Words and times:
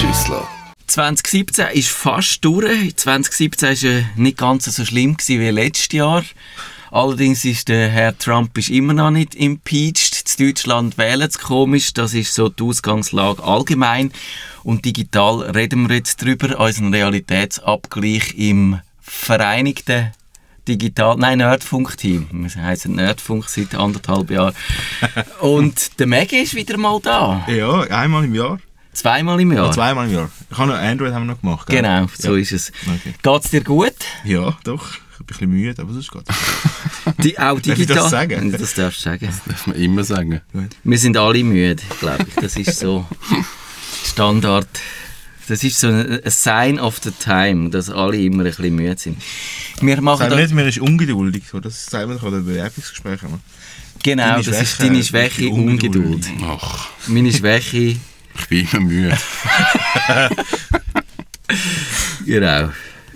Schüssler. 0.00 0.48
2017 0.86 1.66
ist 1.74 1.90
fast 1.90 2.42
durch. 2.42 2.96
2017 2.96 3.68
war 3.68 4.02
nicht 4.16 4.38
ganz 4.38 4.64
so 4.64 4.84
schlimm 4.84 5.16
wie 5.26 5.50
letztes 5.50 5.92
Jahr. 5.92 6.24
Allerdings 6.90 7.44
ist 7.44 7.68
der 7.68 7.90
Herr 7.90 8.16
Trump 8.16 8.56
ist 8.56 8.70
immer 8.70 8.94
noch 8.94 9.10
nicht 9.10 9.34
impeached. 9.34 10.24
In 10.38 10.46
Deutschland 10.46 10.96
wählen 10.96 11.28
es 11.28 11.38
komisch. 11.38 11.92
Das 11.92 12.14
ist 12.14 12.32
so 12.34 12.48
die 12.48 12.62
Ausgangslage 12.62 13.42
allgemein. 13.42 14.10
Und 14.64 14.86
digital 14.86 15.42
reden 15.50 15.88
wir 15.88 15.96
jetzt 15.96 16.22
drüber. 16.22 16.58
Unseren 16.58 16.94
Realitätsabgleich 16.94 18.34
im 18.38 18.80
Vereinigten 19.02 20.12
Digital, 20.66 21.16
nein, 21.16 21.38
Nerdfunk-Team. 21.38 22.28
Wir 22.32 22.62
heißen 22.62 22.94
Nerdfunk 22.94 23.48
seit 23.48 23.74
anderthalb 23.74 24.30
Jahren. 24.30 24.54
Und 25.40 25.98
der 25.98 26.06
Maggie 26.06 26.38
ist 26.38 26.54
wieder 26.54 26.78
mal 26.78 27.00
da. 27.02 27.46
Ja, 27.48 27.80
einmal 27.82 28.24
im 28.24 28.34
Jahr. 28.34 28.58
Zweimal 29.00 29.40
im 29.40 29.52
Jahr? 29.52 29.66
Ja, 29.66 29.72
zweimal 29.72 30.06
im 30.08 30.14
Jahr. 30.14 30.30
Ich 30.50 30.58
habe 30.58 30.72
noch 30.72 30.78
Android 30.78 31.12
haben 31.14 31.26
wir 31.26 31.32
noch 31.34 31.40
gemacht. 31.40 31.66
Gell? 31.68 31.76
Genau, 31.82 32.06
so 32.18 32.36
ja. 32.36 32.42
ist 32.42 32.52
es. 32.52 32.72
Okay. 32.86 33.14
Geht 33.22 33.44
es 33.44 33.50
dir 33.50 33.64
gut? 33.64 33.94
Ja, 34.24 34.58
doch. 34.64 34.86
Ich 34.92 34.98
bin 35.18 35.24
ein 35.24 35.26
bisschen 35.26 35.50
müde, 35.50 35.82
aber 35.82 35.92
sonst 35.92 36.10
geht 36.10 36.22
Die, 37.24 37.38
auch 37.38 37.42
Darf 37.54 37.56
ich 37.58 37.62
digital? 37.62 37.96
das 37.96 38.10
sagen? 38.10 38.52
Das 38.52 38.74
darfst 38.74 39.00
du 39.00 39.02
sagen. 39.10 39.28
Darf 39.46 39.66
man 39.66 39.76
immer 39.76 40.04
sagen. 40.04 40.40
Wir 40.84 40.98
sind 40.98 41.16
alle 41.16 41.42
müde, 41.44 41.82
glaube 42.00 42.26
ich. 42.28 42.34
Das 42.34 42.56
ist 42.56 42.78
so 42.78 43.06
Standard. 44.04 44.68
Das 45.48 45.64
ist 45.64 45.80
so 45.80 45.88
ein 45.88 46.20
Sign 46.26 46.78
of 46.78 46.98
the 47.02 47.10
time, 47.10 47.70
dass 47.70 47.90
alle 47.90 48.16
immer 48.20 48.44
ein 48.44 48.50
bisschen 48.50 48.74
müde 48.74 48.96
sind. 48.98 49.18
Wir 49.80 50.00
machen 50.00 50.28
Sag 50.28 50.36
nicht, 50.38 50.52
mir 50.54 50.68
ist 50.68 50.78
ungeduldig. 50.78 51.44
Das 51.62 51.86
sagt 51.86 52.06
man 52.06 52.18
doch 52.18 52.24
an 52.26 52.32
den 52.34 52.44
Bewerbungsgesprächen. 52.44 53.28
genau, 54.02 54.22
deine 54.24 54.42
das 54.44 54.60
ist 54.62 54.76
Schwäche, 54.76 54.90
deine 54.90 55.04
Schwäche, 55.04 55.48
Ungeduld. 55.48 56.04
Ungeduld. 56.06 56.26
Ach, 56.44 56.88
Meine 57.08 57.32
Schwäche, 57.32 57.96
ich 58.38 58.48
bin 58.48 58.68
immer 58.72 58.80
müde. 58.80 59.18
Genau. 62.26 62.70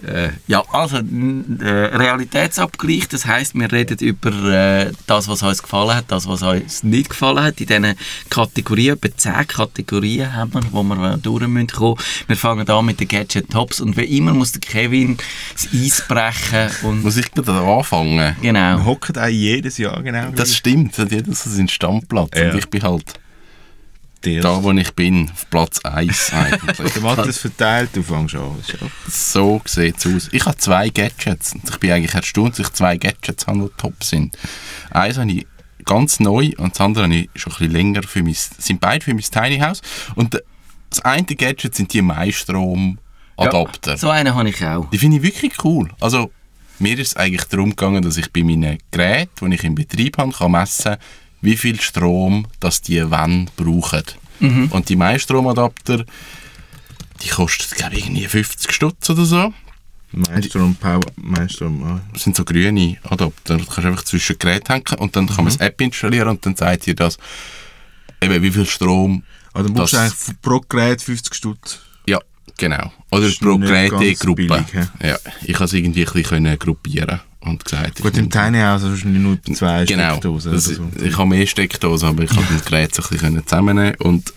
Äh, 0.06 0.30
ja, 0.48 0.62
also 0.70 0.98
äh, 0.98 1.66
Realitätsabgleich, 1.66 3.08
das 3.08 3.24
heißt, 3.24 3.54
wir 3.54 3.72
reden 3.72 3.96
über 4.00 4.32
äh, 4.52 4.92
das, 5.06 5.28
was 5.28 5.42
uns 5.42 5.62
gefallen 5.62 5.96
hat, 5.96 6.06
das, 6.08 6.28
was 6.28 6.42
uns 6.42 6.82
nicht 6.82 7.10
gefallen 7.10 7.42
hat. 7.42 7.58
In 7.60 7.66
diesen 7.66 7.94
Kategorien, 8.28 8.98
etwa 9.00 9.16
10 9.16 9.46
Kategorien 9.46 10.34
haben 10.34 10.52
wir, 10.52 10.62
wo 10.72 10.82
wir 10.82 11.14
äh, 11.14 11.18
durch 11.18 11.46
müssen 11.46 11.68
kommen. 11.68 11.96
Wir 12.26 12.36
fangen 12.36 12.68
an 12.68 12.84
mit 12.84 13.00
den 13.00 13.08
Gadget 13.08 13.48
Tops 13.50 13.80
und 13.80 13.96
wie 13.96 14.18
immer 14.18 14.34
muss 14.34 14.52
der 14.52 14.60
Kevin 14.60 15.16
das 15.54 15.68
Eis 15.72 16.04
brechen 16.06 16.70
und 16.82 17.02
Muss 17.02 17.16
ich 17.16 17.30
gerade 17.32 17.52
anfangen? 17.52 18.18
Wir 18.18 18.52
genau. 18.52 18.84
hocken 18.84 19.16
auch 19.16 19.26
jedes 19.28 19.78
Jahr 19.78 20.02
genau. 20.02 20.30
Das 20.32 20.54
stimmt, 20.54 20.98
hat 20.98 21.12
jeder 21.12 21.32
so 21.32 21.48
seinen 21.48 21.68
Stammplatz. 21.68 22.30
Ja. 22.36 22.50
Und 22.50 22.58
ich 22.58 22.68
bin 22.68 22.82
halt 22.82 23.14
da, 24.40 24.62
wo 24.62 24.72
ich 24.72 24.92
bin, 24.94 25.30
auf 25.30 25.48
Platz 25.50 25.80
1 25.84 26.32
eigentlich. 26.32 26.92
Der 26.92 27.02
Matthias 27.02 27.38
verteilt, 27.38 27.90
du 27.94 28.02
fängst 28.02 28.34
an. 28.34 28.62
So 29.08 29.60
sieht 29.64 29.98
es 29.98 30.06
aus. 30.06 30.28
Ich 30.32 30.44
habe 30.46 30.56
zwei 30.56 30.88
Gadgets. 30.88 31.54
Und 31.54 31.68
Ich 31.68 31.78
bin 31.78 31.92
eigentlich 31.92 32.14
erstaunt, 32.14 32.58
dass 32.58 32.66
ich 32.66 32.72
zwei 32.72 32.96
Gadgets 32.96 33.46
habe, 33.46 33.60
die 33.60 33.80
top 33.80 34.02
sind. 34.02 34.36
Eins 34.90 35.18
habe 35.18 35.30
ich 35.30 35.46
ganz 35.84 36.20
neu 36.20 36.52
und 36.58 36.72
das 36.72 36.80
andere 36.80 37.04
habe 37.04 37.14
ich 37.14 37.30
schon 37.34 37.52
ein 37.52 37.58
bisschen 37.58 37.72
länger 37.72 38.02
für 38.02 38.22
mein, 38.22 38.34
sind 38.34 38.80
beide 38.80 39.04
für 39.04 39.14
mein 39.14 39.22
Tiny 39.22 39.58
House. 39.58 39.82
Und 40.14 40.40
das 40.90 41.00
eine 41.00 41.24
Gadget 41.24 41.74
sind 41.74 41.92
die 41.92 42.02
Maistrom-Adapter. 42.02 43.92
Ja, 43.92 43.96
so 43.96 44.10
einen 44.10 44.34
habe 44.34 44.48
ich 44.48 44.64
auch. 44.64 44.88
Die 44.90 44.98
finde 44.98 45.18
ich 45.18 45.22
wirklich 45.22 45.64
cool. 45.64 45.90
Also, 46.00 46.30
mir 46.78 46.98
ist 46.98 47.08
es 47.08 47.16
eigentlich 47.16 47.44
darum 47.44 47.70
gegangen, 47.70 48.02
dass 48.02 48.16
ich 48.16 48.32
bei 48.32 48.42
meinen 48.42 48.78
Geräten, 48.90 49.50
die 49.50 49.54
ich 49.56 49.64
im 49.64 49.74
Betrieb 49.74 50.18
habe, 50.18 50.32
kann 50.32 50.52
messen 50.52 50.96
wie 51.44 51.56
viel 51.56 51.80
Strom 51.80 52.46
das 52.60 52.80
die 52.80 53.10
wann 53.10 53.50
brauchen. 53.56 54.02
Und 54.70 54.88
die 54.88 54.96
Maistromadapter, 54.96 56.04
die 57.22 57.28
kosten, 57.28 57.74
glaube 57.76 57.94
ich, 57.94 58.06
irgendwie 58.06 58.26
50 58.26 58.72
Stutz 58.72 59.08
oder 59.10 59.24
so. 59.24 59.54
Maelstrom, 60.12 60.76
Power. 60.76 61.00
Ah. 61.34 62.00
Das 62.12 62.22
sind 62.22 62.36
so 62.36 62.44
grüne 62.44 62.96
Adapter. 63.04 63.56
Du 63.56 63.64
kannst 63.64 63.86
einfach 63.86 64.04
zwischen 64.04 64.38
Geräten 64.38 64.72
hängen 64.72 64.98
und 64.98 65.16
dann 65.16 65.26
kann 65.26 65.36
man 65.36 65.46
das 65.46 65.56
App 65.56 65.80
installieren 65.80 66.28
und 66.28 66.44
dann 66.46 66.54
sagt 66.54 66.86
dir 66.86 66.94
das, 66.94 67.18
eben 68.20 68.42
wie 68.42 68.50
viel 68.50 68.66
Strom. 68.66 69.24
Also 69.52 69.68
dann 69.68 69.74
brauchst 69.74 69.94
du 69.94 69.98
eigentlich 69.98 70.40
pro 70.42 70.60
Gerät 70.60 71.02
50 71.02 71.34
Stutz. 71.34 71.80
Ja, 72.06 72.20
genau. 72.56 72.92
Oder 73.10 73.26
ist 73.26 73.40
pro 73.40 73.58
Gerät 73.58 73.92
die 74.00 74.14
Gruppe. 74.14 74.46
billig? 74.46 74.66
Ja, 75.02 75.16
ich 75.42 75.54
kann 75.54 75.64
es 75.64 75.72
irgendwie 75.72 76.06
ein 76.06 76.12
bisschen 76.12 76.58
gruppieren 76.58 77.20
und 77.44 77.64
gesagt. 77.64 78.00
Gut, 78.02 78.16
im 78.16 78.30
Tiny 78.30 78.58
House 78.58 78.82
hast 78.82 79.02
du 79.04 79.08
nur 79.08 79.38
zwei 79.54 79.84
Genau. 79.84 80.10
Steckdosen. 80.12 80.50
Oder 80.52 80.60
so. 80.60 80.88
ich 81.02 81.16
habe 81.18 81.28
mehr 81.28 81.46
Steckdosen, 81.46 82.08
aber 82.08 82.22
ich 82.24 82.30
kann 82.30 82.46
das 82.50 82.64
Gerät 82.64 82.94
so 82.94 83.02
ein 83.02 83.08
bisschen 83.10 83.46
zusammennehmen 83.46 83.94
und 84.00 84.32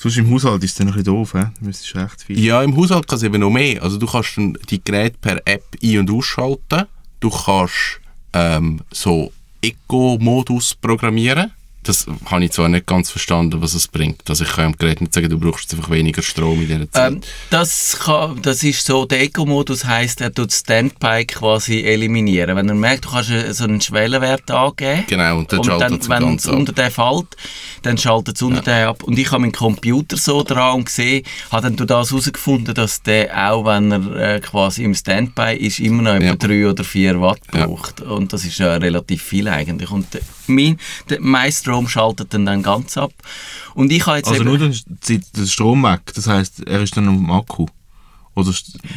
Sonst 0.00 0.16
im 0.16 0.30
Haushalt 0.32 0.62
ist 0.62 0.70
es 0.70 0.76
dann 0.76 0.86
ein 0.86 0.92
bisschen 0.92 1.06
doof, 1.06 1.32
he? 1.32 1.40
Du 1.58 1.64
müsstest 1.66 1.96
recht 1.96 2.22
viel. 2.22 2.38
ja, 2.38 2.62
im 2.62 2.76
Haushalt 2.76 3.08
kann 3.08 3.16
es 3.16 3.24
eben 3.24 3.40
noch 3.40 3.50
mehr. 3.50 3.82
Also 3.82 3.96
du 3.98 4.06
kannst 4.06 4.36
die 4.70 4.80
Geräte 4.84 5.16
per 5.20 5.40
App 5.44 5.64
ein- 5.82 5.98
und 5.98 6.10
ausschalten. 6.12 6.84
Du 7.18 7.30
kannst 7.30 8.00
ähm, 8.32 8.80
so 8.92 9.32
Eco-Modus 9.60 10.76
programmieren. 10.76 11.50
Das 11.84 12.06
habe 12.26 12.44
ich 12.44 12.50
zwar 12.50 12.68
nicht 12.68 12.86
ganz 12.86 13.08
verstanden, 13.10 13.62
was 13.62 13.72
es 13.72 13.88
bringt. 13.88 14.28
Also 14.28 14.44
ich 14.44 14.50
kann 14.50 14.72
dem 14.72 14.76
Gerät 14.78 15.00
nicht 15.00 15.14
sagen, 15.14 15.30
du 15.30 15.38
brauchst 15.38 15.72
einfach 15.72 15.88
weniger 15.90 16.20
Strom 16.22 16.60
in 16.60 16.66
dieser 16.68 16.90
Zeit. 16.90 17.12
Ähm, 17.12 17.20
das, 17.50 17.98
kann, 18.00 18.42
das 18.42 18.62
ist 18.62 18.84
so, 18.84 19.06
der 19.06 19.22
Eco-Modus 19.22 19.84
heisst, 19.86 20.20
er 20.20 20.32
tut 20.34 20.52
Standby 20.52 21.24
quasi 21.26 21.82
eliminieren. 21.84 22.56
Wenn 22.56 22.68
er 22.68 22.74
merkt, 22.74 23.06
du 23.06 23.10
kannst 23.10 23.30
äh, 23.30 23.52
so 23.54 23.64
einen 23.64 23.80
Schwellenwert 23.80 24.50
angeben. 24.50 25.04
Genau, 25.08 25.38
und 25.38 25.50
dann 25.52 25.64
schaltet 25.64 26.02
es 26.02 26.08
wenn 26.08 26.34
es 26.34 26.46
unter 26.46 26.72
den 26.72 26.90
fällt, 26.90 27.36
dann 27.82 27.96
schaltet 27.96 28.36
es 28.36 28.42
unter 28.42 28.60
den 28.60 28.86
ab. 28.88 29.02
Und 29.04 29.18
ich 29.18 29.30
habe 29.30 29.40
meinen 29.40 29.52
Computer 29.52 30.16
so 30.16 30.42
dran 30.42 30.74
und 30.74 30.84
gesehen, 30.86 31.24
habe 31.50 31.62
dann 31.62 31.76
durch 31.76 31.86
das 31.88 32.10
herausgefunden, 32.10 32.74
dass 32.74 33.02
der 33.02 33.50
auch, 33.50 33.64
wenn 33.64 33.92
er 33.92 34.34
äh, 34.34 34.40
quasi 34.40 34.84
im 34.84 34.94
Standby 34.94 35.56
ist, 35.56 35.78
immer 35.80 36.02
noch 36.02 36.20
Ja. 36.20 36.32
etwa 36.32 36.46
3 36.48 36.68
oder 36.68 36.84
4 36.84 37.20
Watt 37.20 37.40
Ja. 37.54 37.66
braucht. 37.66 38.00
Und 38.02 38.32
das 38.32 38.44
ist 38.44 38.58
ja 38.58 38.74
relativ 38.76 39.22
viel 39.22 39.48
eigentlich. 39.48 39.90
Und 39.90 40.12
der, 40.12 40.20
mein, 40.48 40.78
der, 41.08 41.20
mein 41.20 41.52
Strom 41.52 41.88
schaltet 41.88 42.34
dann, 42.34 42.46
dann 42.46 42.62
ganz 42.62 42.96
ab. 42.96 43.12
Und 43.74 43.92
ich 43.92 44.06
habe 44.06 44.18
jetzt 44.18 44.28
Also 44.28 44.44
nur 44.44 44.72
zieht 45.00 45.24
der 45.36 45.46
Strom 45.46 45.82
weg. 45.82 46.00
Das 46.14 46.26
heisst, 46.26 46.66
er 46.66 46.82
ist 46.82 46.96
dann 46.96 47.08
am 47.08 47.30
Akku. 47.30 47.66
Oder, 48.34 48.52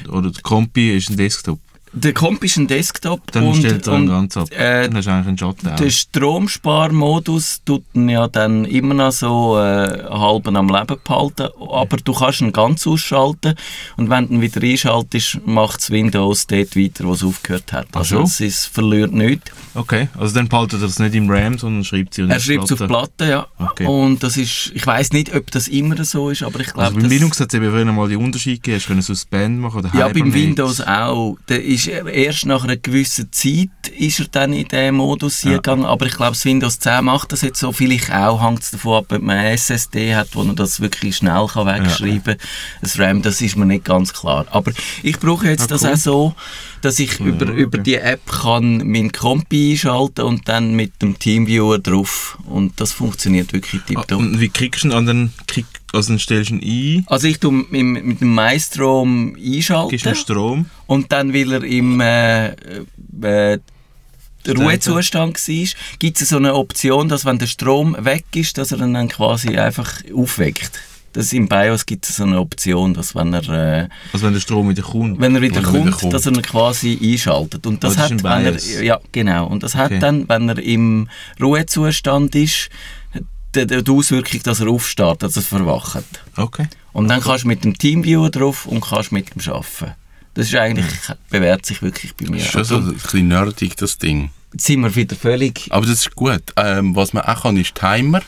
oder 0.10 0.32
der 0.32 0.42
Kompi 0.42 0.96
ist 0.96 1.10
ein 1.10 1.18
Desktop. 1.18 1.60
Der 1.94 2.14
Comp 2.14 2.44
ist 2.44 2.58
ein 2.58 2.68
Desktop 2.68 3.32
Dann 3.32 3.48
und, 3.48 3.56
stellt 3.58 3.86
er 3.88 3.94
und 3.94 4.08
ganz 4.08 4.38
ab. 4.38 4.48
äh, 4.52 4.84
dann 4.88 4.96
hast 4.98 5.06
du 5.08 5.12
eigentlich 5.12 5.28
einen 5.28 5.38
Schatten 5.38 5.76
Der. 5.78 5.90
Stromsparmodus 5.90 7.62
tut 7.66 7.84
ihn 7.94 8.10
ja 8.10 8.28
dann 8.28 8.66
immer 8.66 8.94
noch 8.94 9.12
so 9.12 9.58
äh, 9.60 10.04
halben 10.10 10.56
am 10.56 10.68
Leben 10.70 10.98
behalten, 11.04 11.50
aber 11.60 11.98
du 11.98 12.14
kannst 12.14 12.42
ihn 12.42 12.52
ganz 12.54 12.86
ausschalten 12.88 13.56
und 13.98 14.10
wenn 14.10 14.28
du 14.28 14.36
ihn 14.36 14.42
wieder 14.42 14.62
einschaltest, 14.62 15.40
macht 15.46 15.78
das 15.80 15.90
Windows 15.92 16.48
dort 16.48 16.76
weiter, 16.76 17.06
wo 17.06 17.14
es 17.14 17.24
aufgehört 17.24 17.72
hat. 17.74 17.88
Also 17.94 18.18
so. 18.20 18.24
es 18.24 18.40
ist, 18.40 18.66
verliert 18.68 19.14
nichts. 19.14 19.52
Okay, 19.74 20.10
also 20.18 20.36
dann 20.36 20.48
behaltet 20.48 20.82
er 20.82 20.88
das 20.88 21.00
nicht 21.00 21.16
im 21.16 21.30
RAM, 21.30 21.58
sondern 21.58 21.84
schreibt 21.84 22.14
sie 22.14 22.24
Er 22.24 22.40
schreibt 22.40 22.66
es 22.72 22.82
auf 22.82 22.88
Platte, 22.88 23.26
ja. 23.30 23.48
Okay. 23.58 23.86
Und 23.86 24.22
das 24.24 24.38
ist, 24.38 24.72
ich 24.74 24.86
weiß 24.86 25.14
nicht, 25.14 25.34
ob 25.36 25.50
das 25.52 25.68
immer 25.68 26.04
so 26.04 26.30
ist, 26.30 26.44
aber 26.44 26.60
ich 26.60 26.68
glaube, 26.68 26.82
Also 26.84 26.96
beim 27.00 27.10
Linux 27.10 27.40
hat 27.40 27.50
es 27.50 27.54
eben 27.54 27.70
früher 27.72 27.86
mal 27.86 28.10
die 28.10 28.16
Unterschiede 28.18 28.58
gegeben. 28.58 28.76
Hast 28.78 28.86
du 28.86 28.88
können 28.90 29.02
Suspend 29.02 29.60
machen 29.60 29.80
oder 29.80 29.92
Ja, 29.98 30.08
beim. 30.10 30.34
Windows 30.34 30.82
auch. 30.82 31.38
Da 31.48 31.56
ist 31.56 31.81
er 31.88 32.06
erst 32.08 32.46
nach 32.46 32.64
einer 32.64 32.78
gewissen 32.78 33.32
Zeit 33.32 33.70
ist 33.98 34.20
er 34.20 34.28
dann 34.32 34.54
in 34.54 34.68
diesen 34.68 34.96
Modus 34.96 35.42
gegangen. 35.42 35.86
Aber 35.86 36.06
ich 36.06 36.14
glaube, 36.16 36.32
das 36.32 36.46
Windows 36.46 36.80
10 36.80 37.04
macht 37.06 37.32
das 37.32 37.42
jetzt 37.42 37.60
so. 37.60 37.72
Vielleicht 37.72 38.12
auch 38.12 38.42
hängt 38.44 38.62
es 38.64 38.72
davon 38.72 38.98
ab, 39.04 39.12
ob 39.12 39.22
man 39.22 39.38
eine 39.38 39.52
SSD 39.52 40.16
hat, 40.16 40.30
wo 40.34 40.44
man 40.44 40.56
das 40.56 40.80
wirklich 40.80 41.18
schnell 41.18 41.48
kann 41.48 41.68
wegschreiben 41.68 42.24
kann. 42.24 42.48
Das 42.82 42.98
RAM, 43.00 43.22
das 43.22 43.42
ist 43.42 43.56
mir 43.58 43.66
nicht 43.66 43.86
ganz 43.86 44.14
klar. 44.14 44.46
Aber 44.52 44.72
ich 45.04 45.20
brauche 45.20 45.48
jetzt 45.48 45.64
Ah, 45.64 45.68
das 45.68 45.84
cool. 45.84 45.90
auch 45.92 45.98
so, 45.98 46.36
dass 46.82 47.00
ich 47.00 47.20
über, 47.20 47.46
okay. 47.50 47.62
über 47.62 47.78
die 47.78 47.96
App 47.96 48.26
kann 48.26 48.78
meinen 48.88 49.12
Kompi 49.12 49.72
einschalten 49.74 50.22
und 50.26 50.48
dann 50.48 50.74
mit 50.76 51.02
dem 51.02 51.20
Teamviewer 51.20 51.80
drauf. 51.80 52.38
Und 52.46 52.80
das 52.80 52.92
funktioniert 52.92 53.54
wirklich 53.54 53.82
Ah, 53.82 53.86
tiptop. 53.88 54.20
und 54.20 54.40
wie 54.40 54.50
kriegst 54.50 54.84
du 54.84 54.88
ihn 54.88 54.94
an 54.94 55.06
den 55.06 55.34
Kick, 55.48 55.66
also 55.94 56.10
dann 56.10 56.20
stellst 56.20 56.50
du 56.52 56.56
ihn 56.56 57.00
ein, 57.00 57.06
Also 57.08 57.28
ich 57.28 57.40
tue 57.40 57.52
mit, 57.52 58.04
mit 58.06 58.22
dem 58.22 58.34
Maestrom 58.34 59.36
einschalten. 59.36 59.90
gibst 59.90 60.06
ihm 60.06 60.16
Strom. 60.16 60.66
Und 60.88 61.12
dann, 61.12 61.34
weil 61.34 61.52
er 61.52 61.64
im 61.64 62.00
äh, 62.02 62.48
äh, 63.22 63.60
Ruhezustand 64.48 65.38
war, 65.38 65.68
gibt 66.00 66.22
es 66.22 66.30
so 66.30 66.38
eine 66.38 66.56
Option, 66.56 67.08
dass 67.10 67.26
wenn 67.26 67.38
der 67.38 67.48
Strom 67.48 67.96
weg 68.00 68.26
ist, 68.36 68.58
dass 68.58 68.72
er 68.72 68.80
ihn 68.80 68.94
dann 68.94 69.08
quasi 69.08 69.58
einfach 69.58 70.02
aufweckt. 70.14 70.72
Das 71.14 71.34
Im 71.34 71.50
BIOS 71.50 71.86
gibt 71.86 72.08
es 72.08 72.16
so 72.16 72.24
eine 72.24 72.40
Option, 72.40 72.94
dass 72.94 73.14
wenn 73.16 73.34
er, 73.34 73.50
äh, 73.84 73.88
Also 74.14 74.26
wenn 74.26 74.34
der 74.34 74.40
Strom 74.40 74.70
wieder 74.70 74.82
kommt. 74.82 75.20
wenn 75.20 75.36
er 75.36 75.42
wieder, 75.42 75.58
Wenn 75.58 75.64
er 75.66 75.70
kommt, 75.72 75.86
wieder 75.88 75.98
kommt. 75.98 76.14
dass 76.14 76.26
er 76.26 76.32
ihn 76.32 76.42
quasi 76.42 76.98
einschaltet. 77.04 77.68
Und 77.68 77.84
das, 77.84 77.92
Oh, 77.92 77.96
das 77.96 78.04
hat, 78.06 78.12
im 78.12 78.24
wenn 78.24 78.46
er, 78.46 78.84
ja, 78.84 78.98
genau. 79.12 79.48
Und 79.48 79.62
das 79.62 79.76
hat 79.76 79.88
Okay. 79.92 80.00
dann, 80.00 80.30
wenn 80.30 80.48
er 80.48 80.58
im 80.60 81.10
Ruhezustand 81.42 82.34
ist, 82.36 82.70
die, 83.56 83.84
die 83.84 83.92
Auswirkung, 83.92 84.42
dass 84.44 84.60
er 84.60 84.70
aufstartet, 84.70 85.24
dass 85.24 85.36
er 85.36 85.42
verwacht. 85.42 86.04
Okay. 86.38 86.68
Und 86.94 87.08
dann 87.08 87.22
kannst 87.22 87.44
du 87.44 87.48
mit 87.48 87.64
dem 87.64 87.78
Teamviewer 87.78 88.30
drauf 88.30 88.66
und 88.66 88.82
kannst 88.82 89.12
mit 89.12 89.30
dem 89.34 89.54
arbeiten. 89.54 89.96
Das 90.34 90.48
ist 90.48 90.56
eigentlich, 90.56 90.86
bewährt 91.30 91.66
sich 91.66 91.82
wirklich 91.82 92.16
bei 92.16 92.30
mir. 92.30 92.38
ist 92.38 92.52
schon 92.52 92.64
so 92.64 92.78
ein 92.78 92.94
bisschen 92.94 93.28
nerdig, 93.28 93.76
das 93.78 93.98
Ding. 93.98 94.32
Jetzt 94.54 94.66
sind 94.66 94.82
wir 94.82 94.96
wieder 94.96 95.16
völlig... 95.16 95.68
Aber 95.70 95.86
das 95.86 96.00
ist 96.00 96.16
gut. 96.16 96.42
Ähm, 96.56 96.96
was 96.96 97.14
man 97.14 97.24
auch 97.24 97.44
kann, 97.44 97.58
ist 97.58 97.76
Timer. 97.76 98.22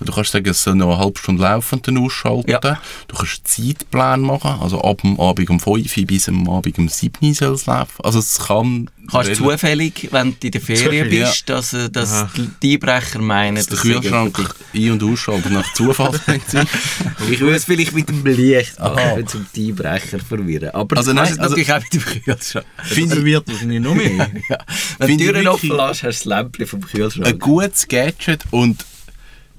Du 0.00 0.12
kannst 0.12 0.32
sagen, 0.32 0.48
es 0.48 0.62
soll 0.62 0.74
noch 0.74 0.90
eine 0.90 0.98
halbe 0.98 1.18
Stunde 1.18 1.42
laufen 1.42 1.76
und 1.76 1.88
dann 1.88 1.98
ausschalten. 1.98 2.50
Ja. 2.50 2.60
Du 2.60 3.16
kannst 3.16 3.46
Zeitplan 3.46 4.20
machen, 4.20 4.60
also 4.60 4.80
ab 4.82 5.00
dem 5.02 5.18
Abend 5.20 5.48
um 5.50 5.60
5 5.60 5.96
Uhr 5.96 6.04
bis 6.04 6.28
am 6.28 6.48
Abend 6.48 6.78
um 6.78 6.88
7 6.88 7.14
Uhr 7.26 7.34
soll 7.34 7.54
es 7.54 7.66
laufen. 7.66 8.04
Also 8.04 8.18
es 8.18 8.38
kann... 8.38 8.90
Kannst 9.10 9.30
du 9.32 9.34
zufällig, 9.34 10.08
wenn 10.12 10.30
du 10.40 10.46
in 10.46 10.50
der 10.52 10.60
Ferien 10.62 11.10
bist, 11.10 11.48
dass, 11.50 11.74
äh, 11.74 11.90
dass 11.90 12.26
die 12.62 12.74
Einbrecher 12.74 13.18
meinen, 13.20 13.56
der 13.56 13.64
dass 13.66 13.80
Kühlschrank 13.82 14.38
ein- 14.74 14.90
und 14.92 15.02
ausschalten 15.02 15.52
nach 15.52 15.72
Zufallsprinzip. 15.74 16.66
Ich 17.30 17.40
würde 17.40 17.56
es 17.56 17.64
vielleicht 17.64 17.92
mit 17.94 18.08
dem 18.08 18.24
Licht 18.24 18.78
machen, 18.78 19.26
zum 19.26 19.46
die 19.54 19.68
Einbrecher 19.68 20.18
verwirren. 20.20 20.70
Aber 20.70 20.96
Also 20.96 21.10
also, 21.10 21.12
nein, 21.12 21.30
nein, 21.30 21.38
also- 21.40 21.50
natürlich 21.50 21.72
auch 21.72 21.80
mit 21.82 21.92
dem 21.92 22.22
Kühlschrank. 22.24 22.66
Finde 22.84 23.18
ich 23.18 23.24
wird 23.24 23.48
wahrscheinlich 23.48 23.80
noch 23.80 23.94
mehr. 23.94 24.30
Ja. 24.48 24.58
Wenn 24.98 25.08
Finde 25.08 25.24
du 25.26 25.32
Türen 25.32 25.48
offen 25.48 25.68
lässt, 25.70 26.02
hast 26.02 26.02
du 26.02 26.06
das 26.06 26.24
Lämpchen 26.24 26.66
vom 26.66 26.80
ein 26.80 26.86
Kühlschrank. 26.86 27.40
gutes 27.40 27.88
Gadget 27.88 28.44
und 28.50 28.84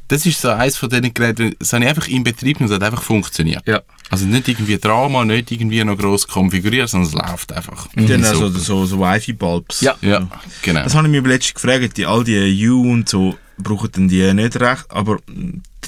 das 0.07 0.25
ist 0.25 0.41
so 0.41 0.49
eines 0.49 0.77
von 0.77 0.89
diesen 0.89 1.13
Geräten, 1.13 1.55
das 1.59 1.73
habe 1.73 1.83
ich 1.83 1.89
einfach 1.89 2.07
in 2.07 2.23
Betrieb 2.23 2.57
genommen, 2.57 2.71
es 2.71 2.75
hat 2.75 2.83
einfach 2.83 3.03
funktioniert. 3.03 3.65
Ja. 3.67 3.81
Also 4.09 4.25
nicht 4.25 4.47
irgendwie 4.47 4.77
Drama, 4.77 5.25
nicht 5.25 5.51
irgendwie 5.51 5.83
noch 5.83 5.97
gross 5.97 6.27
konfiguriert, 6.27 6.89
sondern 6.89 7.09
es 7.09 7.13
läuft 7.13 7.53
einfach. 7.53 7.87
Dann 7.95 8.23
also 8.23 8.47
Super. 8.47 8.59
so, 8.59 8.85
so 8.85 8.99
Wi-Fi-Bulbs. 8.99 9.81
Ja. 9.81 9.95
Ja, 10.01 10.27
genau. 10.61 10.83
Das 10.83 10.93
habe 10.93 11.07
ich 11.07 11.11
mich 11.11 11.25
letztens 11.25 11.55
gefragt, 11.55 11.97
die, 11.97 12.05
all 12.05 12.23
die 12.23 12.67
U 12.67 12.91
und 12.91 13.09
so 13.09 13.35
brauchen 13.57 13.89
dann 13.91 14.07
die 14.07 14.33
nicht 14.33 14.59
recht, 14.59 14.85
aber 14.89 15.19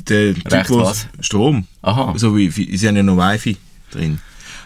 der 0.08 0.34
Typ, 0.34 0.52
Recht 0.52 0.70
was? 0.72 1.08
Strom. 1.20 1.68
Aha. 1.82 2.14
So 2.16 2.36
wie, 2.36 2.50
sie 2.50 2.88
haben 2.88 2.96
ja 2.96 3.04
noch 3.04 3.18
Wi-Fi 3.18 3.58
drin. 3.92 4.20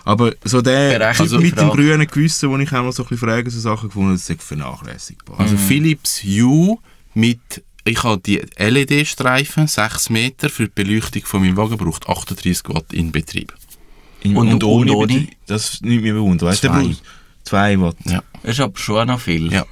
Aber 0.04 0.34
so 0.44 0.62
der 0.62 1.14
Typ 1.14 1.40
mit 1.40 1.60
dem 1.60 1.70
grünen 1.70 2.08
Gewissen, 2.08 2.50
wo 2.50 2.58
ich 2.58 2.72
auch 2.74 2.84
noch 2.84 2.92
so 2.92 3.04
ein 3.04 3.10
bisschen 3.10 3.30
frage, 3.30 3.50
so 3.50 3.60
Sachen 3.60 3.90
gefunden, 3.90 4.14
das 4.14 4.30
ist 4.30 4.42
vernachlässigbar. 4.42 5.40
Also 5.40 5.58
Philips 5.58 6.24
Hue 6.24 6.78
mit, 7.14 7.64
ich 7.84 8.04
habe 8.04 8.22
die 8.24 8.42
LED-Streifen, 8.58 9.68
6 9.68 10.10
Meter 10.10 10.50
für 10.50 10.66
die 10.68 10.72
Beleuchtung 10.76 11.24
von 11.26 11.42
meinem 11.42 11.58
Wagen, 11.58 11.78
braucht 11.78 12.08
38 12.08 12.64
Watt 12.70 12.92
in 12.94 13.12
Betrieb. 13.12 13.54
In- 14.24 14.36
Und- 14.38 14.54
und 14.54 14.64
ohne? 14.64 14.96
Betrieb, 15.08 15.32
Das 15.48 15.82
nimmt 15.82 16.04
mich 16.04 16.14
bewundern. 16.14 16.50
Weißt 16.50 16.64
du, 16.64 16.68
der 16.68 16.76
Zwei. 16.78 16.84
braucht 16.88 17.02
zwei 17.44 17.80
Watt. 17.82 17.96
Ja. 18.06 18.24
Das 18.44 18.52
ist 18.54 18.60
aber 18.60 18.78
schon 18.78 19.08
noch 19.08 19.20
viel. 19.20 19.52
Ja. 19.52 19.66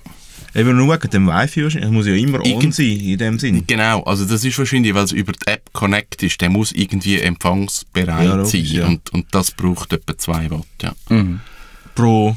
Eben 0.56 0.76
nur 0.76 0.92
wegen 0.96 1.10
dem 1.12 1.28
Wi-Fi 1.28 1.64
wahrscheinlich. 1.64 1.90
Es 1.90 1.94
muss 1.94 2.08
ja 2.08 2.16
immer 2.16 2.40
on 2.40 2.46
Irgend- 2.46 2.74
sein, 2.74 2.86
in 3.00 3.18
dem 3.20 3.38
Sinn. 3.38 3.64
Genau, 3.68 4.02
also 4.02 4.26
das 4.26 4.44
ist 4.44 4.58
wahrscheinlich, 4.58 4.96
weil 4.96 5.04
es 5.04 5.12
über 5.12 5.32
die 5.32 5.46
App 5.46 5.72
Connect 5.74 6.24
ist, 6.24 6.42
der 6.42 6.50
muss 6.50 6.72
irgendwie 6.72 7.20
empfangsbereit 7.22 8.26
Ja, 8.26 8.44
sein 8.46 8.64
ja. 8.66 8.88
und, 8.88 9.14
und 9.14 9.28
das 9.32 9.52
braucht 9.52 9.94
etwa 9.94 10.18
2 10.18 10.50
Watt, 10.50 10.66
ja. 10.82 10.94
Mhm. 11.10 11.42
Pro 11.94 12.36